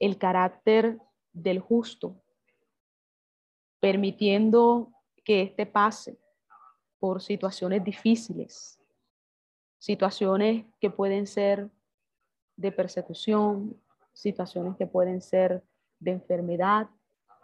[0.01, 0.99] el carácter
[1.33, 2.21] del justo,
[3.79, 4.93] permitiendo
[5.25, 6.19] que éste pase
[6.99, 8.81] por situaciones difíciles,
[9.79, 11.71] situaciones que pueden ser
[12.57, 13.81] de persecución,
[14.13, 15.63] situaciones que pueden ser
[16.01, 16.91] de enfermedad,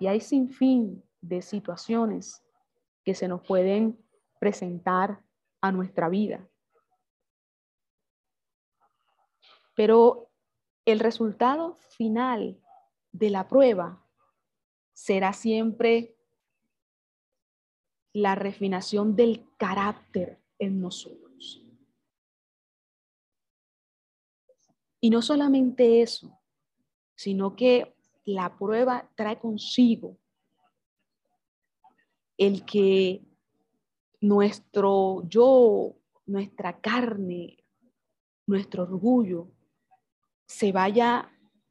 [0.00, 2.44] y hay sin fin de situaciones
[3.04, 3.96] que se nos pueden
[4.40, 5.22] presentar
[5.60, 6.44] a nuestra vida.
[9.76, 10.32] Pero
[10.84, 12.60] el resultado final
[13.12, 14.04] de la prueba
[14.92, 16.16] será siempre
[18.12, 21.62] la refinación del carácter en nosotros.
[25.00, 26.38] Y no solamente eso,
[27.14, 27.94] sino que
[28.24, 30.16] la prueba trae consigo
[32.38, 33.22] el que
[34.20, 37.58] nuestro yo, nuestra carne,
[38.46, 39.50] nuestro orgullo
[40.46, 41.30] se vaya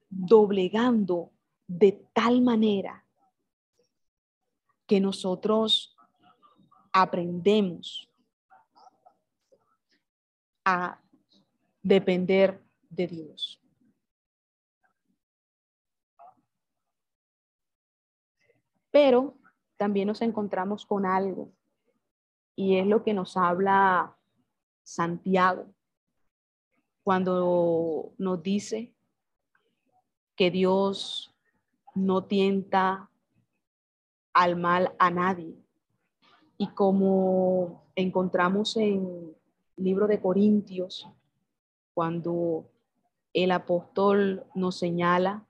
[0.10, 1.32] doblegando
[1.68, 3.06] de tal manera
[4.86, 5.96] que nosotros
[6.92, 8.10] aprendemos
[10.66, 11.02] a
[11.82, 13.60] depender de Dios.
[18.92, 19.38] Pero
[19.78, 21.52] también nos encontramos con algo
[22.56, 24.16] y es lo que nos habla
[24.84, 25.74] Santiago
[27.04, 28.94] cuando nos dice
[30.36, 31.36] que Dios
[31.96, 33.10] no tienta
[34.34, 35.56] al mal a nadie.
[36.58, 39.36] Y como encontramos en
[39.78, 41.08] el libro de Corintios,
[41.94, 42.70] cuando
[43.34, 45.46] el apóstol nos señala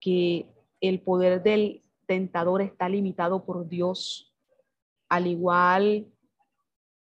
[0.00, 0.46] que
[0.80, 4.32] el poder del tentador está limitado por Dios,
[5.08, 6.06] al igual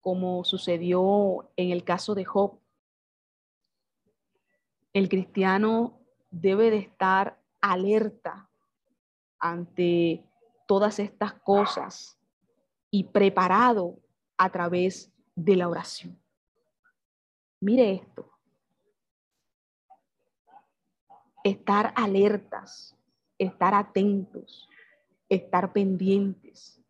[0.01, 2.59] como sucedió en el caso de Job.
[4.95, 5.99] El cristiano
[6.31, 8.49] debe de estar alerta
[9.37, 10.23] ante
[10.65, 12.17] todas estas cosas
[12.89, 13.99] y preparado
[14.37, 16.17] a través de la oración.
[17.59, 18.31] Mire esto.
[21.43, 22.95] Estar alertas,
[23.37, 24.69] estar atentos,
[25.27, 26.81] estar pendientes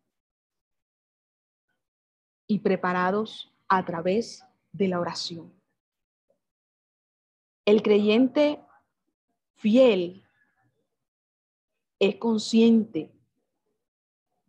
[2.46, 5.52] y preparados a través de la oración.
[7.66, 8.60] El creyente
[9.56, 10.22] fiel
[11.98, 13.12] es consciente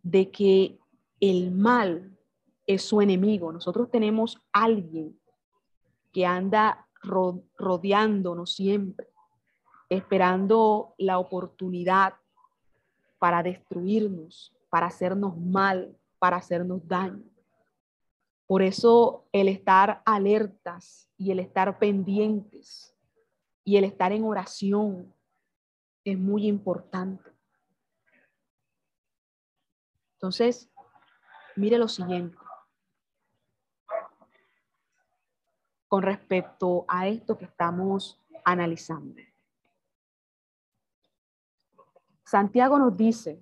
[0.04, 0.78] de que
[1.18, 2.16] el mal
[2.64, 3.50] es su enemigo.
[3.52, 5.18] Nosotros tenemos alguien
[6.12, 6.86] que anda
[7.56, 9.08] rodeándonos siempre,
[9.88, 12.14] esperando la oportunidad
[13.18, 17.24] para destruirnos, para hacernos mal, para hacernos daño.
[18.46, 22.94] Por eso el estar alertas y el estar pendientes
[23.68, 25.14] y el estar en oración
[26.02, 27.30] es muy importante.
[30.14, 30.70] Entonces,
[31.54, 32.38] mire lo siguiente.
[35.86, 39.20] Con respecto a esto que estamos analizando.
[42.24, 43.38] Santiago nos dice,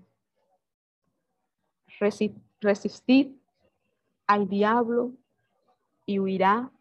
[2.60, 3.36] resistid
[4.26, 5.12] al diablo
[6.04, 6.72] y huirá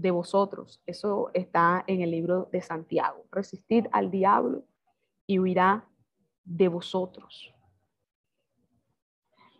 [0.00, 0.80] de vosotros.
[0.86, 3.26] Eso está en el libro de Santiago.
[3.30, 4.64] Resistid al diablo
[5.26, 5.86] y huirá
[6.44, 7.52] de vosotros.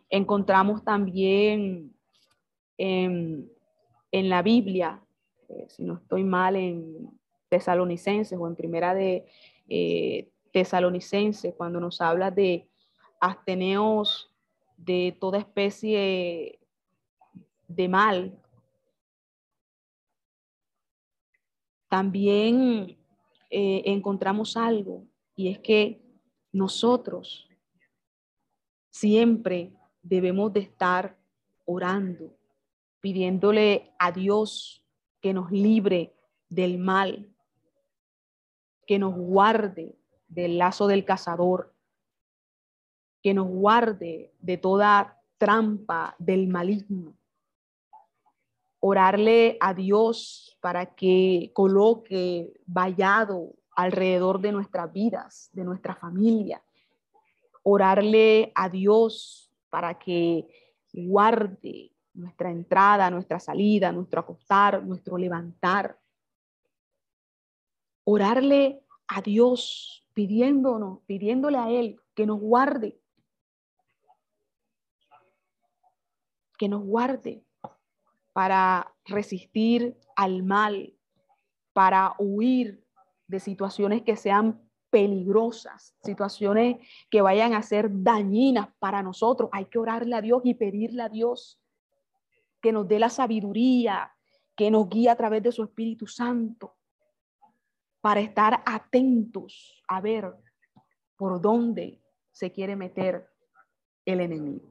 [0.09, 1.93] Encontramos también
[2.77, 3.49] en,
[4.11, 5.01] la Biblia,
[5.47, 7.09] eh, si no estoy mal, en
[7.47, 9.25] Tesalonicenses o en Primera de
[9.69, 12.67] eh, Tesalonicenses, cuando nos habla de
[13.19, 14.33] asteneos
[14.75, 16.59] de toda especie
[17.67, 18.40] de mal
[21.91, 22.97] también
[23.49, 25.03] eh, encontramos algo
[25.35, 26.01] y es que
[26.53, 27.49] nosotros
[28.89, 31.17] siempre debemos de estar
[31.65, 32.33] orando,
[33.01, 34.85] pidiéndole a Dios
[35.19, 36.15] que nos libre
[36.47, 37.29] del mal,
[38.87, 41.75] que nos guarde del lazo del cazador,
[43.21, 47.17] que nos guarde de toda trampa del maligno.
[48.83, 56.63] Orarle a Dios para que coloque vallado alrededor de nuestras vidas, de nuestra familia.
[57.61, 60.47] Orarle a Dios para que
[60.93, 65.99] guarde nuestra entrada, nuestra salida, nuestro acostar, nuestro levantar.
[68.03, 72.99] Orarle a Dios pidiéndonos, pidiéndole a Él que nos guarde,
[76.57, 77.43] que nos guarde
[78.33, 80.93] para resistir al mal,
[81.73, 82.83] para huir
[83.27, 89.49] de situaciones que sean peligrosas, situaciones que vayan a ser dañinas para nosotros.
[89.53, 91.59] Hay que orarle a Dios y pedirle a Dios
[92.61, 94.11] que nos dé la sabiduría,
[94.55, 96.75] que nos guíe a través de su Espíritu Santo,
[98.01, 100.33] para estar atentos a ver
[101.15, 102.01] por dónde
[102.31, 103.27] se quiere meter
[104.05, 104.70] el enemigo.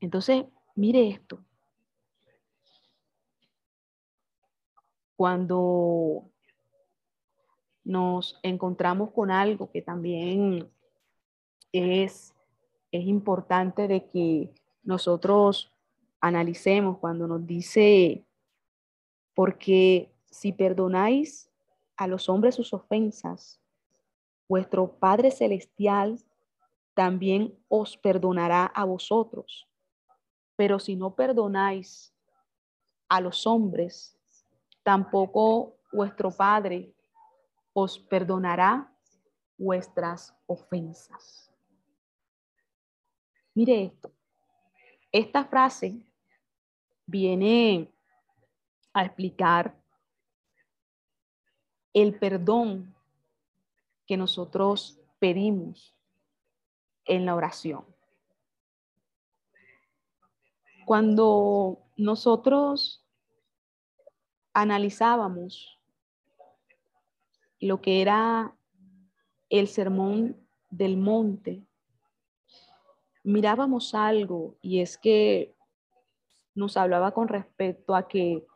[0.00, 0.44] Entonces,
[0.74, 1.44] mire esto.
[5.16, 6.30] Cuando
[7.84, 10.70] nos encontramos con algo que también
[11.72, 12.34] es,
[12.92, 15.72] es importante de que nosotros
[16.20, 18.24] analicemos cuando nos dice,
[19.34, 21.50] porque si perdonáis
[21.96, 23.60] a los hombres sus ofensas,
[24.48, 26.18] vuestro Padre Celestial
[26.94, 29.67] también os perdonará a vosotros.
[30.58, 32.12] Pero si no perdonáis
[33.08, 34.18] a los hombres,
[34.82, 36.92] tampoco vuestro Padre
[37.72, 38.92] os perdonará
[39.56, 41.54] vuestras ofensas.
[43.54, 44.10] Mire esto.
[45.12, 46.04] Esta frase
[47.06, 47.94] viene
[48.92, 49.80] a explicar
[51.92, 52.96] el perdón
[54.08, 55.94] que nosotros pedimos
[57.04, 57.86] en la oración.
[60.88, 63.04] Cuando nosotros
[64.54, 65.78] analizábamos
[67.60, 68.56] lo que era
[69.50, 71.62] el sermón del monte,
[73.22, 75.54] mirábamos algo y es que
[76.54, 78.46] nos hablaba con respecto a que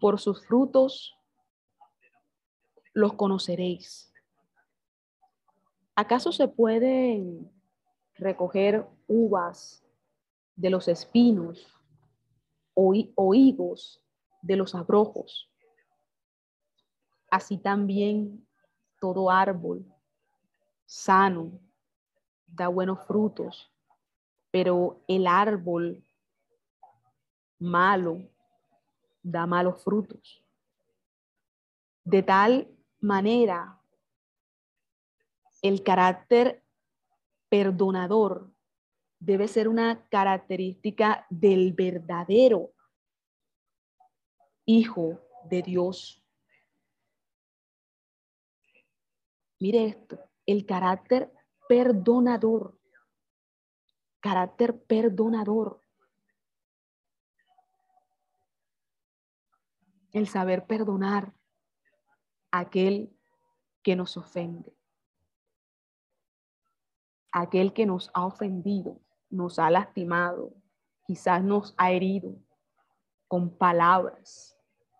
[0.00, 1.16] por sus frutos
[2.92, 4.12] los conoceréis.
[5.96, 7.50] ¿Acaso se pueden
[8.14, 9.84] recoger uvas
[10.58, 11.72] de los espinos
[12.74, 12.92] o,
[13.34, 14.04] higos
[14.42, 15.48] de los abrojos.
[17.30, 18.44] Así también
[19.00, 19.86] todo árbol
[20.84, 21.60] sano
[22.46, 23.72] da buenos frutos,
[24.50, 26.04] pero el árbol
[27.60, 28.28] malo
[29.22, 30.42] da malos frutos.
[32.02, 32.68] De tal
[33.00, 33.80] manera,
[35.62, 36.64] el carácter
[37.48, 38.50] perdonador
[39.20, 42.72] debe ser una característica del verdadero
[44.64, 46.22] Hijo de Dios.
[49.58, 51.32] Mire esto, el carácter
[51.68, 52.78] perdonador,
[54.20, 55.82] carácter perdonador.
[60.12, 61.34] El saber perdonar
[62.50, 63.16] a aquel
[63.82, 64.76] que nos ofende,
[67.32, 69.00] aquel que nos ha ofendido
[69.30, 70.54] nos ha lastimado,
[71.06, 72.34] quizás nos ha herido
[73.26, 74.56] con palabras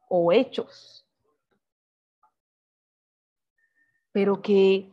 [0.09, 1.07] o hechos,
[4.13, 4.93] pero que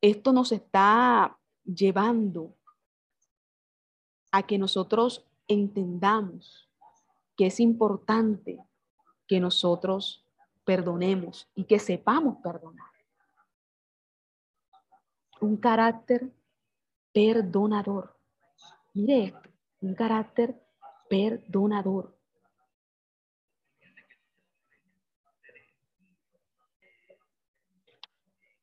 [0.00, 2.54] esto nos está llevando
[4.30, 6.68] a que nosotros entendamos
[7.36, 8.58] que es importante
[9.26, 10.26] que nosotros
[10.64, 12.90] perdonemos y que sepamos perdonar.
[15.40, 16.32] Un carácter
[17.12, 18.13] perdonador.
[18.94, 20.54] Mire esto, un carácter
[21.10, 22.16] perdonador.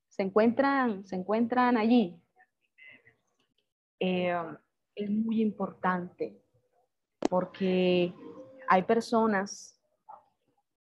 [0.07, 2.17] Se encuentran, se encuentran allí.
[3.99, 4.34] Eh,
[4.95, 6.41] es muy importante
[7.29, 8.13] porque
[8.69, 9.77] hay personas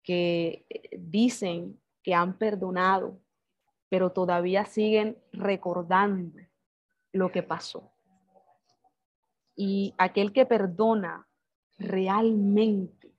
[0.04, 0.64] que
[0.96, 3.18] dicen que han perdonado,
[3.88, 6.38] pero todavía siguen recordando
[7.12, 7.92] lo que pasó.
[9.62, 11.28] Y aquel que perdona
[11.76, 13.14] realmente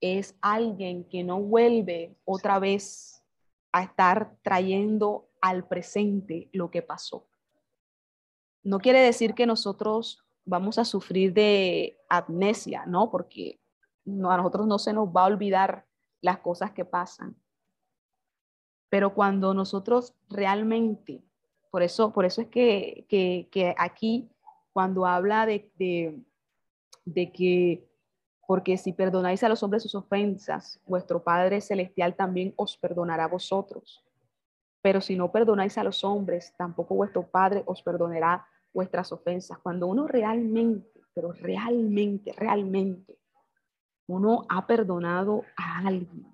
[0.00, 3.24] es alguien que no vuelve otra vez
[3.72, 7.26] a estar trayendo al presente lo que pasó.
[8.62, 13.10] No quiere decir que nosotros vamos a sufrir de amnesia, ¿no?
[13.10, 13.58] Porque
[14.06, 15.84] a nosotros no se nos va a olvidar
[16.20, 17.34] las cosas que pasan.
[18.88, 21.24] Pero cuando nosotros realmente,
[21.72, 24.30] por eso, por eso es que, que, aquí,
[24.72, 25.70] cuando habla de,
[27.04, 27.88] de, que,
[28.46, 33.28] porque si perdonáis a los hombres sus ofensas, vuestro Padre Celestial también os perdonará a
[33.28, 34.04] vosotros.
[34.82, 39.58] Pero si no perdonáis a los hombres, tampoco vuestro Padre os perdonará vuestras ofensas.
[39.58, 43.18] Cuando uno realmente, pero realmente, realmente,
[44.06, 46.26] uno ha perdonado a alguien,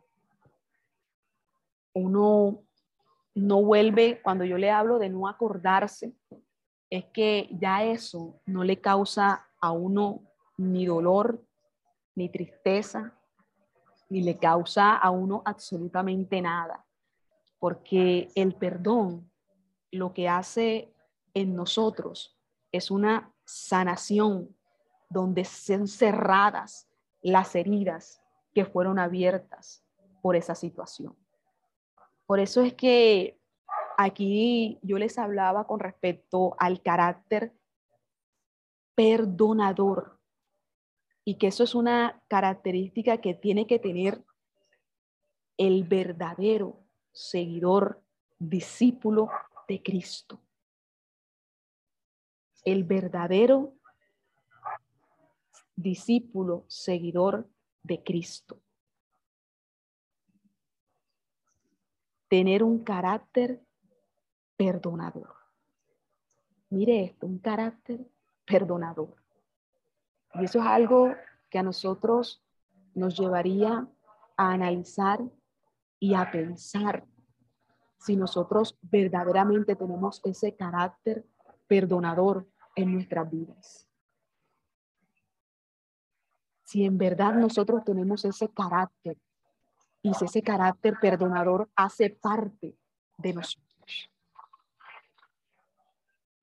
[1.93, 2.63] uno
[3.35, 6.15] no vuelve, cuando yo le hablo de no acordarse,
[6.91, 10.23] es que ya eso no le causa a uno
[10.57, 11.43] ni dolor,
[12.15, 13.13] ni tristeza,
[14.09, 16.87] ni le causa a uno absolutamente nada
[17.59, 19.31] porque el perdón
[19.91, 20.93] lo que hace
[21.35, 22.39] en nosotros
[22.73, 24.55] es una sanación
[25.09, 26.89] donde son cerradas
[27.23, 28.23] las heridas
[28.55, 29.85] que fueron abiertas
[30.23, 31.17] por esa situación.
[32.27, 33.39] Por eso es que
[33.97, 37.53] aquí yo les hablaba con respecto al carácter
[38.95, 40.19] perdonador
[41.25, 44.25] y que eso es una característica que tiene que tener
[45.57, 46.79] el verdadero
[47.13, 48.03] seguidor,
[48.39, 49.29] discípulo
[49.69, 50.41] de Cristo.
[52.65, 53.75] El verdadero
[55.75, 57.49] discípulo, seguidor
[57.83, 58.61] de Cristo.
[62.29, 63.66] Tener un carácter
[64.57, 65.35] perdonador.
[66.71, 68.07] Mire esto, un carácter
[68.45, 69.15] perdonador.
[70.35, 71.15] Y eso es algo
[71.49, 72.43] que a nosotros
[72.95, 73.89] nos llevaría
[74.37, 75.21] a analizar
[75.99, 77.07] y a pensar
[77.99, 81.25] si nosotros verdaderamente tenemos ese carácter
[81.67, 83.89] perdonador en nuestras vidas.
[86.65, 89.19] Si en verdad nosotros tenemos ese carácter
[90.03, 92.77] y si ese carácter perdonador hace parte
[93.19, 93.66] de nosotros.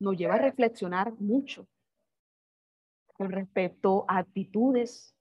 [0.03, 1.65] Nos lleva a reflexionar mucho
[3.13, 5.15] con respecto a actitudes,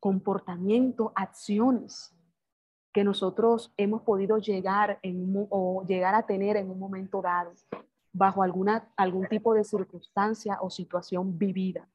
[0.00, 2.16] comportamiento, acciones
[2.90, 7.52] que nosotros hemos podido llegar en, o llegar a tener en un momento dado
[8.10, 11.86] bajo alguna, algún tipo de circunstancia o situación vivida.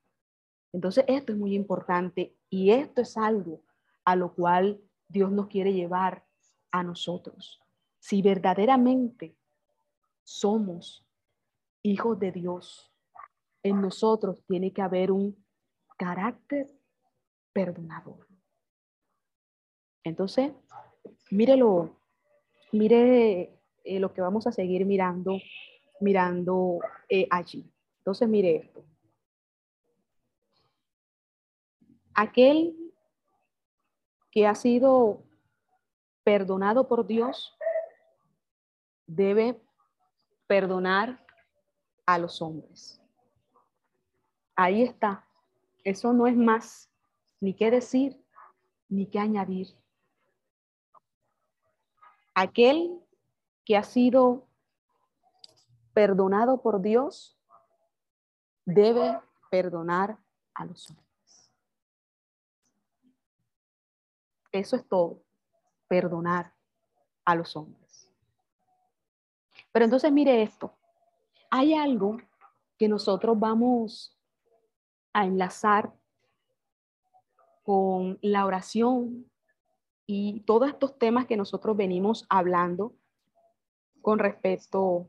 [0.71, 3.63] Entonces, esto es muy importante y esto es algo
[4.05, 6.23] a lo cual Dios nos quiere llevar
[6.69, 7.59] a nosotros.
[7.97, 9.35] Si verdaderamente
[10.21, 11.03] somos
[11.83, 12.91] hijos de Dios,
[13.61, 15.45] en nosotros tiene que haber un
[15.97, 16.67] carácter
[17.53, 18.27] perdonador.
[20.03, 20.51] Entonces,
[21.29, 21.97] mírelo,
[22.71, 25.37] mire eh, lo que vamos a seguir mirando,
[25.99, 27.71] mirando eh, allí.
[27.99, 28.85] Entonces, mire esto.
[32.15, 32.75] Aquel
[34.31, 35.23] que ha sido
[36.23, 37.57] perdonado por Dios
[39.07, 39.61] debe
[40.47, 41.22] perdonar
[42.05, 43.01] a los hombres.
[44.55, 45.25] Ahí está.
[45.83, 46.89] Eso no es más
[47.39, 48.19] ni qué decir
[48.89, 49.75] ni qué añadir
[52.33, 52.99] aquel
[53.65, 54.47] que ha sido
[55.93, 57.37] perdonado por Dios
[58.65, 60.17] debe perdonar
[60.53, 61.51] a los hombres.
[64.51, 65.21] Eso es todo,
[65.87, 66.53] perdonar
[67.25, 68.09] a los hombres.
[69.71, 70.73] Pero entonces mire esto,
[71.55, 72.17] hay algo
[72.79, 74.17] que nosotros vamos
[75.13, 75.93] a enlazar
[77.61, 79.29] con la oración
[80.07, 82.95] y todos estos temas que nosotros venimos hablando
[84.01, 85.07] con respecto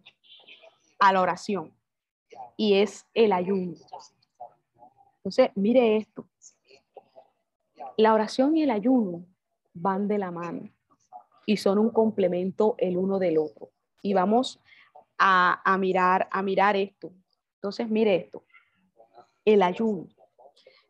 [0.99, 1.73] a la oración
[2.59, 3.79] y es el ayuno.
[5.17, 6.29] Entonces, mire esto.
[7.97, 9.25] La oración y el ayuno
[9.73, 10.69] van de la mano
[11.47, 13.71] y son un complemento el uno del otro.
[14.03, 14.61] Y vamos
[15.19, 17.13] a, mirar, a mirar esto.
[17.57, 18.45] Entonces, mire esto.
[19.45, 20.09] El ayuno.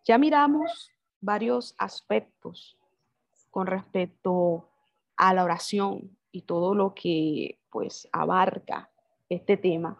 [0.04, 2.78] Ya miramos varios aspectos
[3.50, 4.68] con respecto
[5.16, 8.90] a la oración y todo lo que pues abarca
[9.28, 9.98] este tema.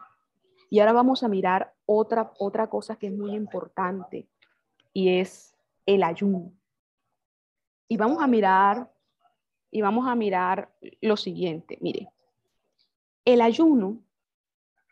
[0.71, 4.29] Y ahora vamos a mirar otra, otra cosa que es muy importante
[4.93, 5.55] y es
[5.87, 6.53] el ayuno.
[7.89, 8.91] Y vamos a mirar
[9.71, 12.09] y vamos a mirar lo siguiente, mire.
[13.25, 13.99] El ayuno,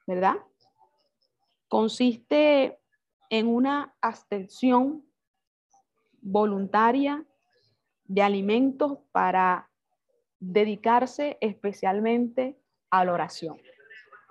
[0.06, 0.36] ¿verdad?
[1.68, 2.78] Consiste
[3.30, 5.04] en una abstención
[6.20, 7.24] voluntaria
[8.04, 9.70] de alimentos para
[10.38, 12.58] dedicarse especialmente
[12.90, 13.56] a la oración.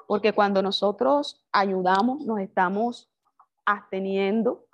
[0.08, 3.10] Porque cuando nosotros ayudamos, nos estamos
[3.66, 4.66] absteniendo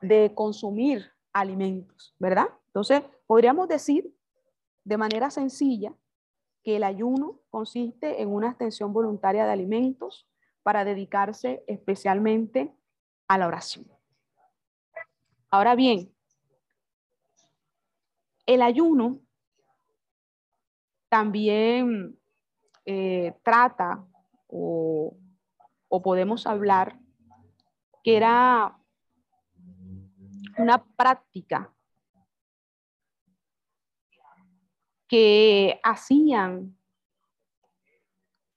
[0.00, 2.48] de consumir alimentos, ¿verdad?
[2.66, 4.14] Entonces, podríamos decir
[4.84, 5.94] de manera sencilla
[6.64, 10.26] que el ayuno consiste en una extensión voluntaria de alimentos
[10.62, 12.74] para dedicarse especialmente
[13.28, 13.86] a la oración.
[15.50, 16.10] Ahora bien,
[18.46, 19.20] el ayuno
[21.10, 22.18] también
[22.86, 24.06] eh, trata
[24.46, 25.16] o,
[25.88, 26.98] o podemos hablar
[28.02, 28.78] que era
[30.56, 31.73] una práctica
[35.08, 36.76] que hacían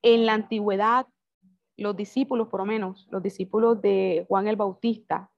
[0.01, 1.07] en la antigüedad
[1.75, 5.31] los discípulos, por lo menos los discípulos de Juan el Bautista,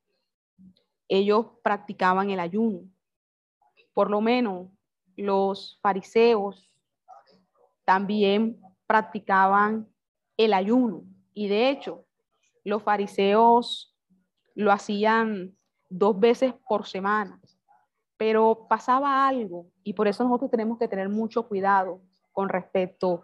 [1.07, 2.81] ellos practicaban el ayuno.
[3.93, 4.69] Por lo menos
[5.17, 6.71] los fariseos
[7.83, 9.89] también practicaban
[10.37, 11.03] el ayuno.
[11.33, 12.05] Y de hecho,
[12.63, 13.97] los fariseos
[14.55, 15.57] lo hacían
[15.89, 17.39] dos veces por semana.
[18.19, 22.01] Pero pasaba algo y por eso nosotros tenemos que tener mucho cuidado
[22.33, 23.23] con respecto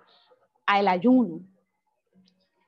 [0.65, 1.41] al ayuno.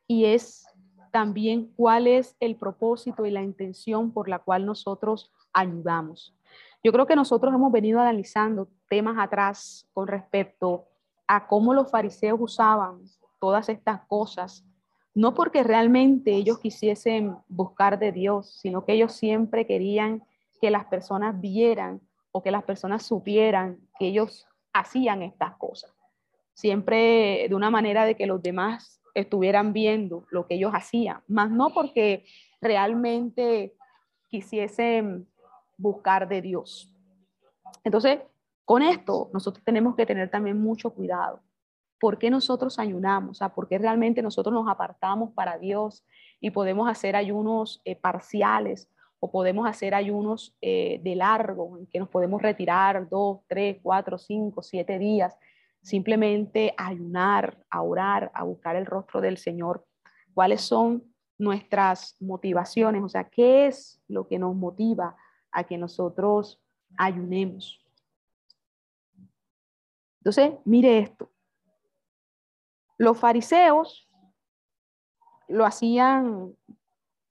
[0.05, 0.67] Y es
[1.11, 6.35] también cuál es el propósito y la intención por la cual nosotros ayudamos.
[6.83, 10.85] Yo creo que nosotros hemos venido analizando temas atrás con respecto
[11.27, 13.01] a cómo los fariseos usaban
[13.39, 14.65] todas estas cosas,
[15.13, 20.23] no porque realmente ellos quisiesen buscar de Dios, sino que ellos siempre querían
[20.61, 22.01] que las personas vieran
[22.37, 25.91] o que las personas supieran que ellos hacían estas cosas.
[26.53, 31.49] Siempre de una manera de que los demás estuvieran viendo lo que ellos hacían, más
[31.49, 32.25] no porque
[32.61, 33.75] realmente
[34.29, 35.27] quisiesen
[35.77, 36.93] buscar de Dios.
[37.83, 38.19] Entonces,
[38.65, 41.41] con esto nosotros tenemos que tener también mucho cuidado.
[41.99, 43.31] ¿Por qué nosotros ayunamos?
[43.31, 46.05] O sea, ¿por qué realmente nosotros nos apartamos para Dios
[46.39, 48.87] y podemos hacer ayunos eh, parciales
[49.19, 54.17] o podemos hacer ayunos eh, de largo, en que nos podemos retirar dos, tres, cuatro,
[54.17, 55.35] cinco, siete días,
[55.81, 59.85] simplemente ayunar, a orar, a buscar el rostro del Señor.
[60.33, 61.03] ¿Cuáles son
[61.37, 63.03] nuestras motivaciones?
[63.03, 65.15] O sea, ¿qué es lo que nos motiva
[65.51, 66.61] a que nosotros
[66.97, 67.83] ayunemos?
[70.19, 71.31] Entonces, mire esto.
[72.97, 74.09] Los fariseos
[75.47, 76.55] lo hacían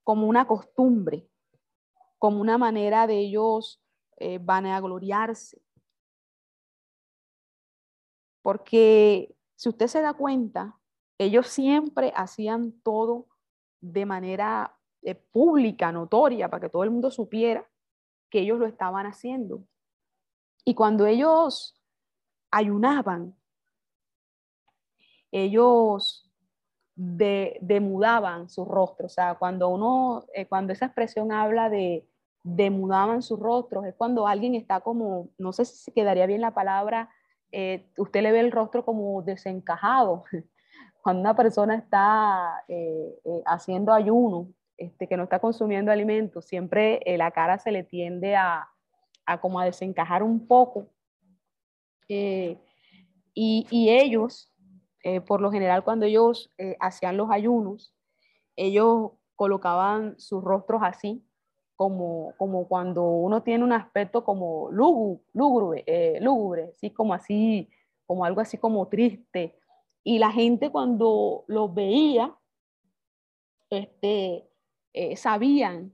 [0.03, 1.29] como una costumbre
[2.27, 3.81] como una manera de ellos
[4.17, 5.63] eh, gloriarse.
[8.43, 10.77] Porque si usted se da cuenta,
[11.19, 13.29] ellos siempre hacían todo
[13.81, 17.65] de manera eh, pública, notoria, para que todo el mundo supiera
[18.29, 19.63] que ellos lo estaban haciendo.
[20.65, 21.81] Y cuando ellos
[22.51, 23.37] ayunaban,
[25.31, 26.29] ellos
[26.97, 29.07] demudaban su rostro.
[29.07, 32.05] O sea, cuando uno, eh, cuando esa expresión habla de
[32.47, 37.11] demudaban sus rostros, es cuando alguien está como, no sé si quedaría bien la palabra,
[37.53, 40.25] eh, usted le ve el rostro como desencajado.
[41.03, 43.15] Cuando una persona está eh,
[43.47, 48.69] haciendo ayuno, este, que no está consumiendo alimentos, siempre la cara se le tiende a,
[49.25, 50.89] a, como a desencajar un poco.
[52.09, 52.59] y,
[53.35, 54.53] y ellos
[55.09, 57.95] eh, por lo general cuando ellos eh, hacían los ayunos,
[58.57, 61.25] ellos colocaban sus rostros así,
[61.77, 66.21] como, como cuando uno tiene un aspecto como lúgubre, eh,
[66.77, 66.91] ¿sí?
[66.91, 67.69] como así,
[68.07, 69.59] como algo así como triste.
[70.03, 72.35] Y la gente cuando los veía,
[73.71, 74.49] este,
[75.17, 75.93] sabían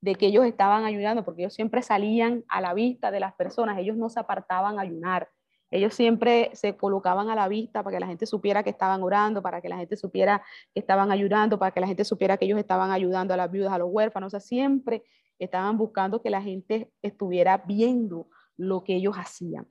[0.00, 3.78] de que ellos estaban ayunando, porque ellos siempre salían a la vista de las personas,
[3.78, 5.28] ellos no se apartaban a ayunar,
[5.70, 9.42] ellos siempre se colocaban a la vista para que la gente supiera que estaban orando,
[9.42, 10.42] para que la gente supiera
[10.72, 13.72] que estaban ayudando, para que la gente supiera que ellos estaban ayudando a las viudas,
[13.72, 14.28] a los huérfanos.
[14.28, 15.02] O sea, siempre
[15.38, 19.66] estaban buscando que la gente estuviera viendo lo que ellos hacían.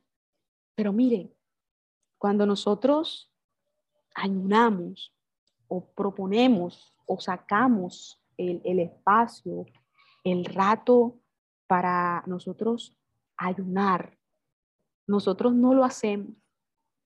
[0.76, 1.34] Pero miren,
[2.18, 3.32] cuando nosotros
[4.14, 5.14] ayunamos
[5.68, 9.66] o proponemos o sacamos el, el espacio,
[10.24, 11.20] el rato
[11.68, 12.98] para nosotros
[13.38, 14.18] ayunar,
[15.08, 16.36] nosotros no lo hacemos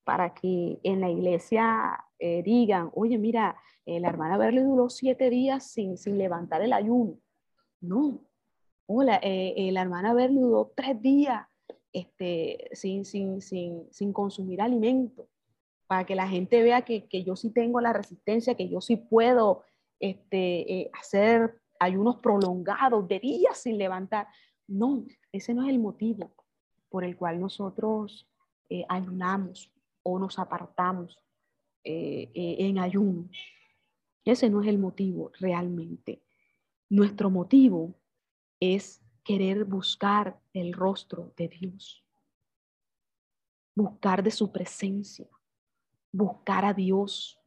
[0.03, 5.29] para que en la iglesia eh, digan, oye, mira, eh, la hermana Berle duró siete
[5.29, 7.19] días sin, sin levantar el ayuno.
[7.79, 8.25] No.
[8.87, 11.45] Hola, eh, la hermana Berle duró tres días
[11.93, 15.27] este, sin, sin, sin, sin consumir alimento,
[15.85, 18.95] para que la gente vea que, que, yo sí tengo la resistencia, que yo sí
[18.95, 19.63] puedo
[19.99, 24.27] este, hacer ayunos prolongados de días sin levantar.
[24.67, 26.31] No, ese no es el motivo
[26.89, 28.27] por el cual nosotros
[28.69, 29.71] eh, ayunamos
[30.03, 31.19] o nos apartamos
[31.83, 33.29] eh, eh, en ayuno.
[34.25, 36.21] Ese no es el motivo realmente.
[36.89, 37.95] Nuestro motivo
[38.59, 42.03] es querer buscar el rostro de Dios,
[43.75, 45.27] buscar de su presencia,
[46.11, 47.39] buscar a Dios,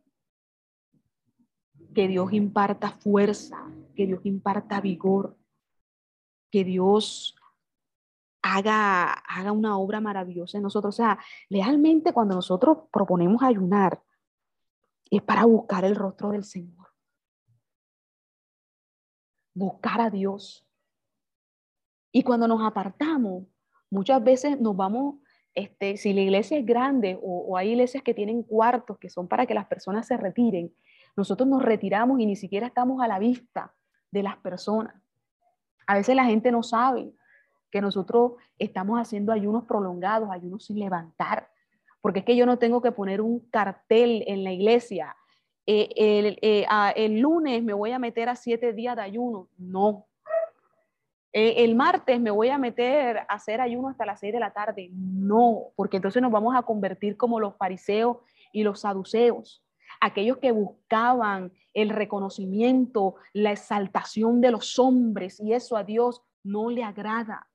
[1.94, 5.36] que Dios imparta fuerza, que Dios imparta vigor,
[6.50, 7.34] que Dios
[8.42, 10.94] haga, haga una obra maravillosa en nosotros.
[10.94, 11.18] O sea,
[11.48, 14.02] realmente cuando nosotros proponemos ayunar,
[15.10, 16.88] es para buscar el rostro del Señor.
[19.54, 20.66] Buscar a Dios.
[22.10, 23.44] Y cuando nos apartamos,
[23.90, 25.16] muchas veces nos vamos,
[25.54, 29.28] este, si la iglesia es grande o, o hay iglesias que tienen cuartos que son
[29.28, 30.74] para que las personas se retiren,
[31.14, 33.74] nosotros nos retiramos y ni siquiera estamos a la vista
[34.10, 34.94] de las personas.
[35.86, 37.12] A veces la gente no sabe
[37.72, 41.48] que nosotros estamos haciendo ayunos prolongados, ayunos sin levantar,
[42.02, 45.16] porque es que yo no tengo que poner un cartel en la iglesia.
[45.66, 46.66] Eh, el, eh,
[46.96, 49.48] el, lunes me voy a meter a siete días de ayuno.
[49.56, 50.06] No.
[51.32, 54.52] Eh, el martes me voy a meter a hacer ayuno hasta las seis de la
[54.52, 54.90] tarde.
[54.92, 58.18] No, porque entonces nos vamos a convertir como los fariseos
[58.52, 59.64] y los saduceos,
[59.98, 66.68] aquellos que buscaban el reconocimiento, la exaltación de los hombres, y eso a Dios no
[66.68, 67.48] le agrada.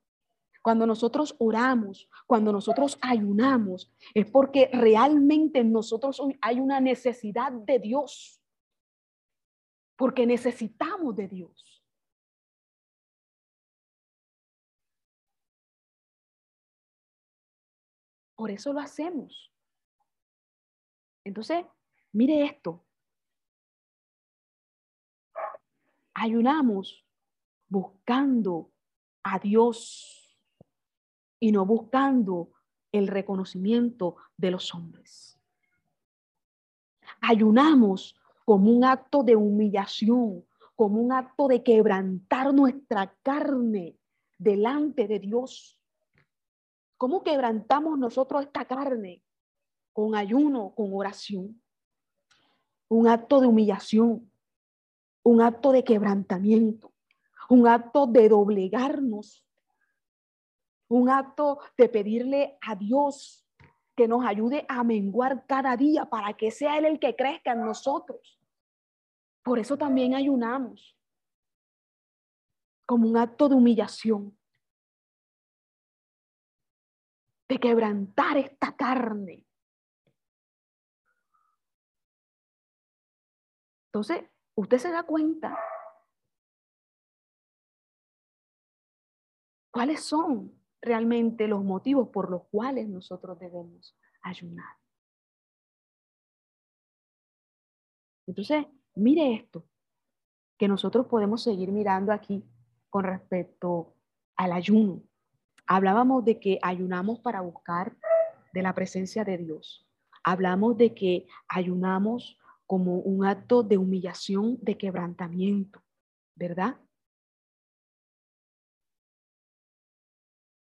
[0.68, 7.80] Cuando nosotros oramos, cuando nosotros ayunamos, es porque realmente en nosotros hay una necesidad de
[7.80, 8.43] Dios.
[9.95, 11.82] Porque necesitamos de Dios.
[18.36, 19.49] Por eso lo hacemos.
[21.24, 21.65] Entonces,
[22.11, 22.86] mire esto.
[26.13, 27.05] Ayunamos
[27.70, 28.70] buscando
[29.24, 30.26] a Dios
[31.39, 32.51] y no buscando
[32.91, 35.39] el reconocimiento de los hombres.
[37.21, 38.15] Ayunamos
[38.45, 43.97] como un acto de humillación, como un acto de quebrantar nuestra carne
[44.38, 45.79] delante de Dios.
[46.97, 49.23] ¿Cómo quebrantamos nosotros esta carne?
[49.93, 51.61] Con ayuno, con oración.
[52.89, 54.31] Un acto de humillación,
[55.23, 56.93] un acto de quebrantamiento,
[57.49, 59.47] un acto de doblegarnos
[60.89, 63.45] un acto de pedirle a Dios
[63.95, 67.65] que nos ayude a menguar cada día para que sea Él el que crezca en
[67.65, 68.39] nosotros.
[69.43, 70.95] Por eso también ayunamos,
[72.85, 74.38] como un acto de humillación,
[77.49, 79.45] de quebrantar esta carne.
[83.88, 85.57] Entonces, usted se da cuenta
[89.71, 94.75] cuáles son realmente los motivos por los cuales nosotros debemos ayunar.
[98.28, 98.65] Entonces,
[98.95, 99.65] mire esto,
[100.57, 102.43] que nosotros podemos seguir mirando aquí
[102.89, 103.95] con respecto
[104.36, 105.01] al ayuno.
[105.65, 107.95] Hablábamos de que ayunamos para buscar
[108.53, 109.88] de la presencia de Dios.
[110.23, 115.82] Hablamos de que ayunamos como un acto de humillación, de quebrantamiento,
[116.36, 116.78] ¿verdad?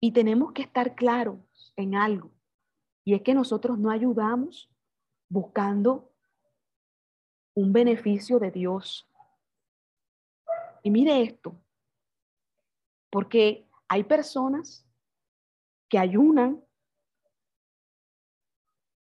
[0.01, 1.37] Y tenemos que estar claros
[1.77, 2.31] en algo,
[3.05, 4.69] y es que nosotros no ayudamos
[5.29, 6.11] buscando
[7.53, 9.07] un beneficio de Dios.
[10.83, 11.55] Y mire esto,
[13.09, 14.85] porque hay personas
[15.87, 16.63] que ayunan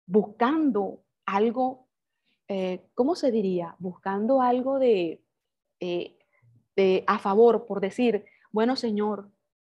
[0.08, 1.88] buscando algo,
[2.48, 3.76] eh, ¿cómo se diría?
[3.80, 5.22] Buscando algo eh,
[6.76, 9.30] de a favor, por decir, bueno, Señor,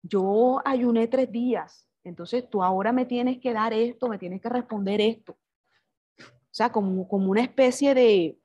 [0.02, 4.48] yo ayuné tres días, entonces tú ahora me tienes que dar esto, me tienes que
[4.48, 5.36] responder esto.
[6.18, 8.38] O sea, como, como una especie de,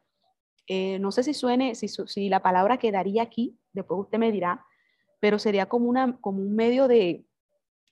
[0.68, 4.66] eh, no sé si suene, si, si la palabra quedaría aquí, después usted me dirá,
[5.20, 7.26] pero sería como, una, como un medio de,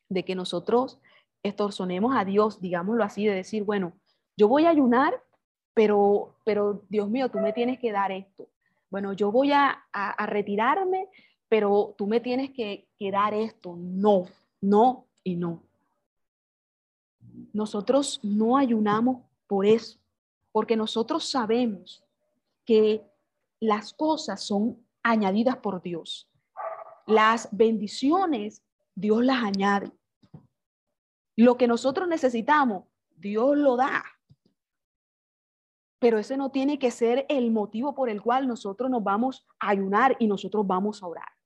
[0.09, 0.99] de que nosotros
[1.41, 3.93] extorsonemos a Dios, digámoslo así, de decir, bueno,
[4.37, 5.21] yo voy a ayunar,
[5.73, 8.49] pero, pero Dios mío, tú me tienes que dar esto.
[8.89, 11.09] Bueno, yo voy a, a retirarme,
[11.53, 13.75] pero tú me tienes que, dar esto.
[13.77, 14.25] No,
[14.59, 15.61] no y no.
[17.53, 19.99] Nosotros no ayunamos por eso,
[20.51, 22.03] porque nosotros sabemos
[22.65, 23.05] que
[23.59, 26.27] las cosas son añadidas por Dios.
[27.05, 28.63] Las bendiciones,
[28.95, 29.91] Dios las añade.
[31.35, 32.85] Lo que nosotros necesitamos,
[33.15, 34.03] Dios lo da.
[35.99, 39.69] Pero ese no tiene que ser el motivo por el cual nosotros nos vamos a
[39.69, 41.42] ayunar y nosotros vamos a orar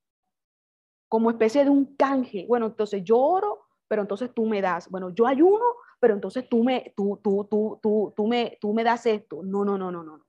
[1.07, 2.45] como especie de un canje.
[2.47, 4.89] Bueno, entonces yo oro, pero entonces tú me das.
[4.89, 5.65] Bueno, yo ayuno,
[5.99, 9.41] pero entonces tú me, tú, tú, tú, tú, tú me, tú me das esto.
[9.43, 10.25] No, no, no, no, no.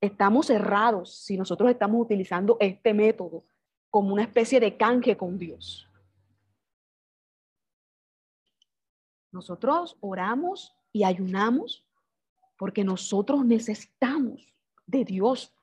[0.00, 3.44] Estamos cerrados si nosotros estamos utilizando este método
[3.90, 5.88] como una especie de canje con Dios.
[9.30, 11.86] Nosotros oramos y ayunamos
[12.58, 14.54] porque nosotros necesitamos
[14.86, 15.54] de Dios.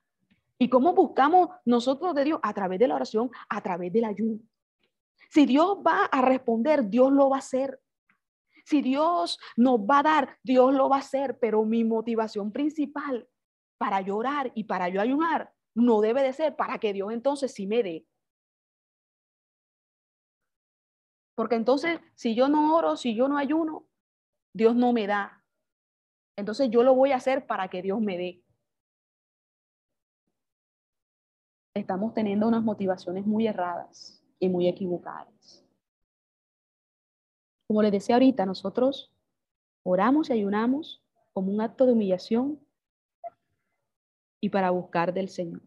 [0.62, 2.40] ¿Y cómo buscamos nosotros de Dios?
[2.44, 4.40] A través de la oración, a través del ayuno.
[5.30, 7.80] Si Dios va a responder, Dios lo va a hacer.
[8.66, 11.40] Si Dios nos va a dar, Dios lo va a hacer.
[11.40, 13.28] Pero mi motivación principal
[13.78, 17.66] para llorar y para yo ayunar no debe de ser para que Dios entonces sí
[17.66, 18.06] me dé.
[21.36, 23.88] Porque entonces, si yo no oro, si yo no ayuno,
[24.54, 25.42] Dios no me da.
[26.36, 28.44] Entonces yo lo voy a hacer para que Dios me dé.
[31.74, 35.66] Estamos teniendo unas motivaciones muy erradas y muy equivocadas.
[37.68, 39.12] Como les decía ahorita, nosotros
[39.84, 41.04] oramos y ayunamos
[41.34, 42.60] como un acto de humillación
[44.42, 45.62] y para buscar del Señor.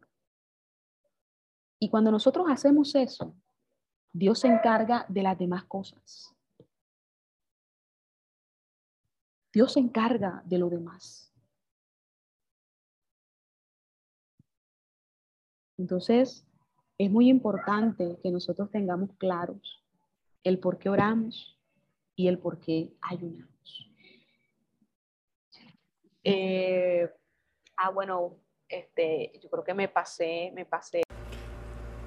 [1.78, 3.34] Y cuando nosotros hacemos eso,
[4.12, 6.34] Dios se encarga de las demás cosas.
[9.52, 11.31] Dios se encarga de lo demás.
[15.82, 16.46] Entonces,
[16.96, 19.82] es muy importante que nosotros tengamos claros
[20.44, 21.58] el por qué oramos
[22.14, 23.90] y el por qué ayunamos.
[26.22, 27.10] Eh,
[27.76, 28.36] ah, bueno,
[28.68, 31.02] este, yo creo que me pasé, me pasé.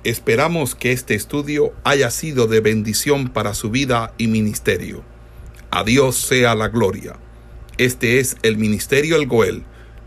[0.05, 5.03] Esperamos que este estudio haya sido de bendición para su vida y ministerio.
[5.69, 7.19] A Dios sea la gloria.
[7.77, 9.65] Este es el Ministerio El Goel,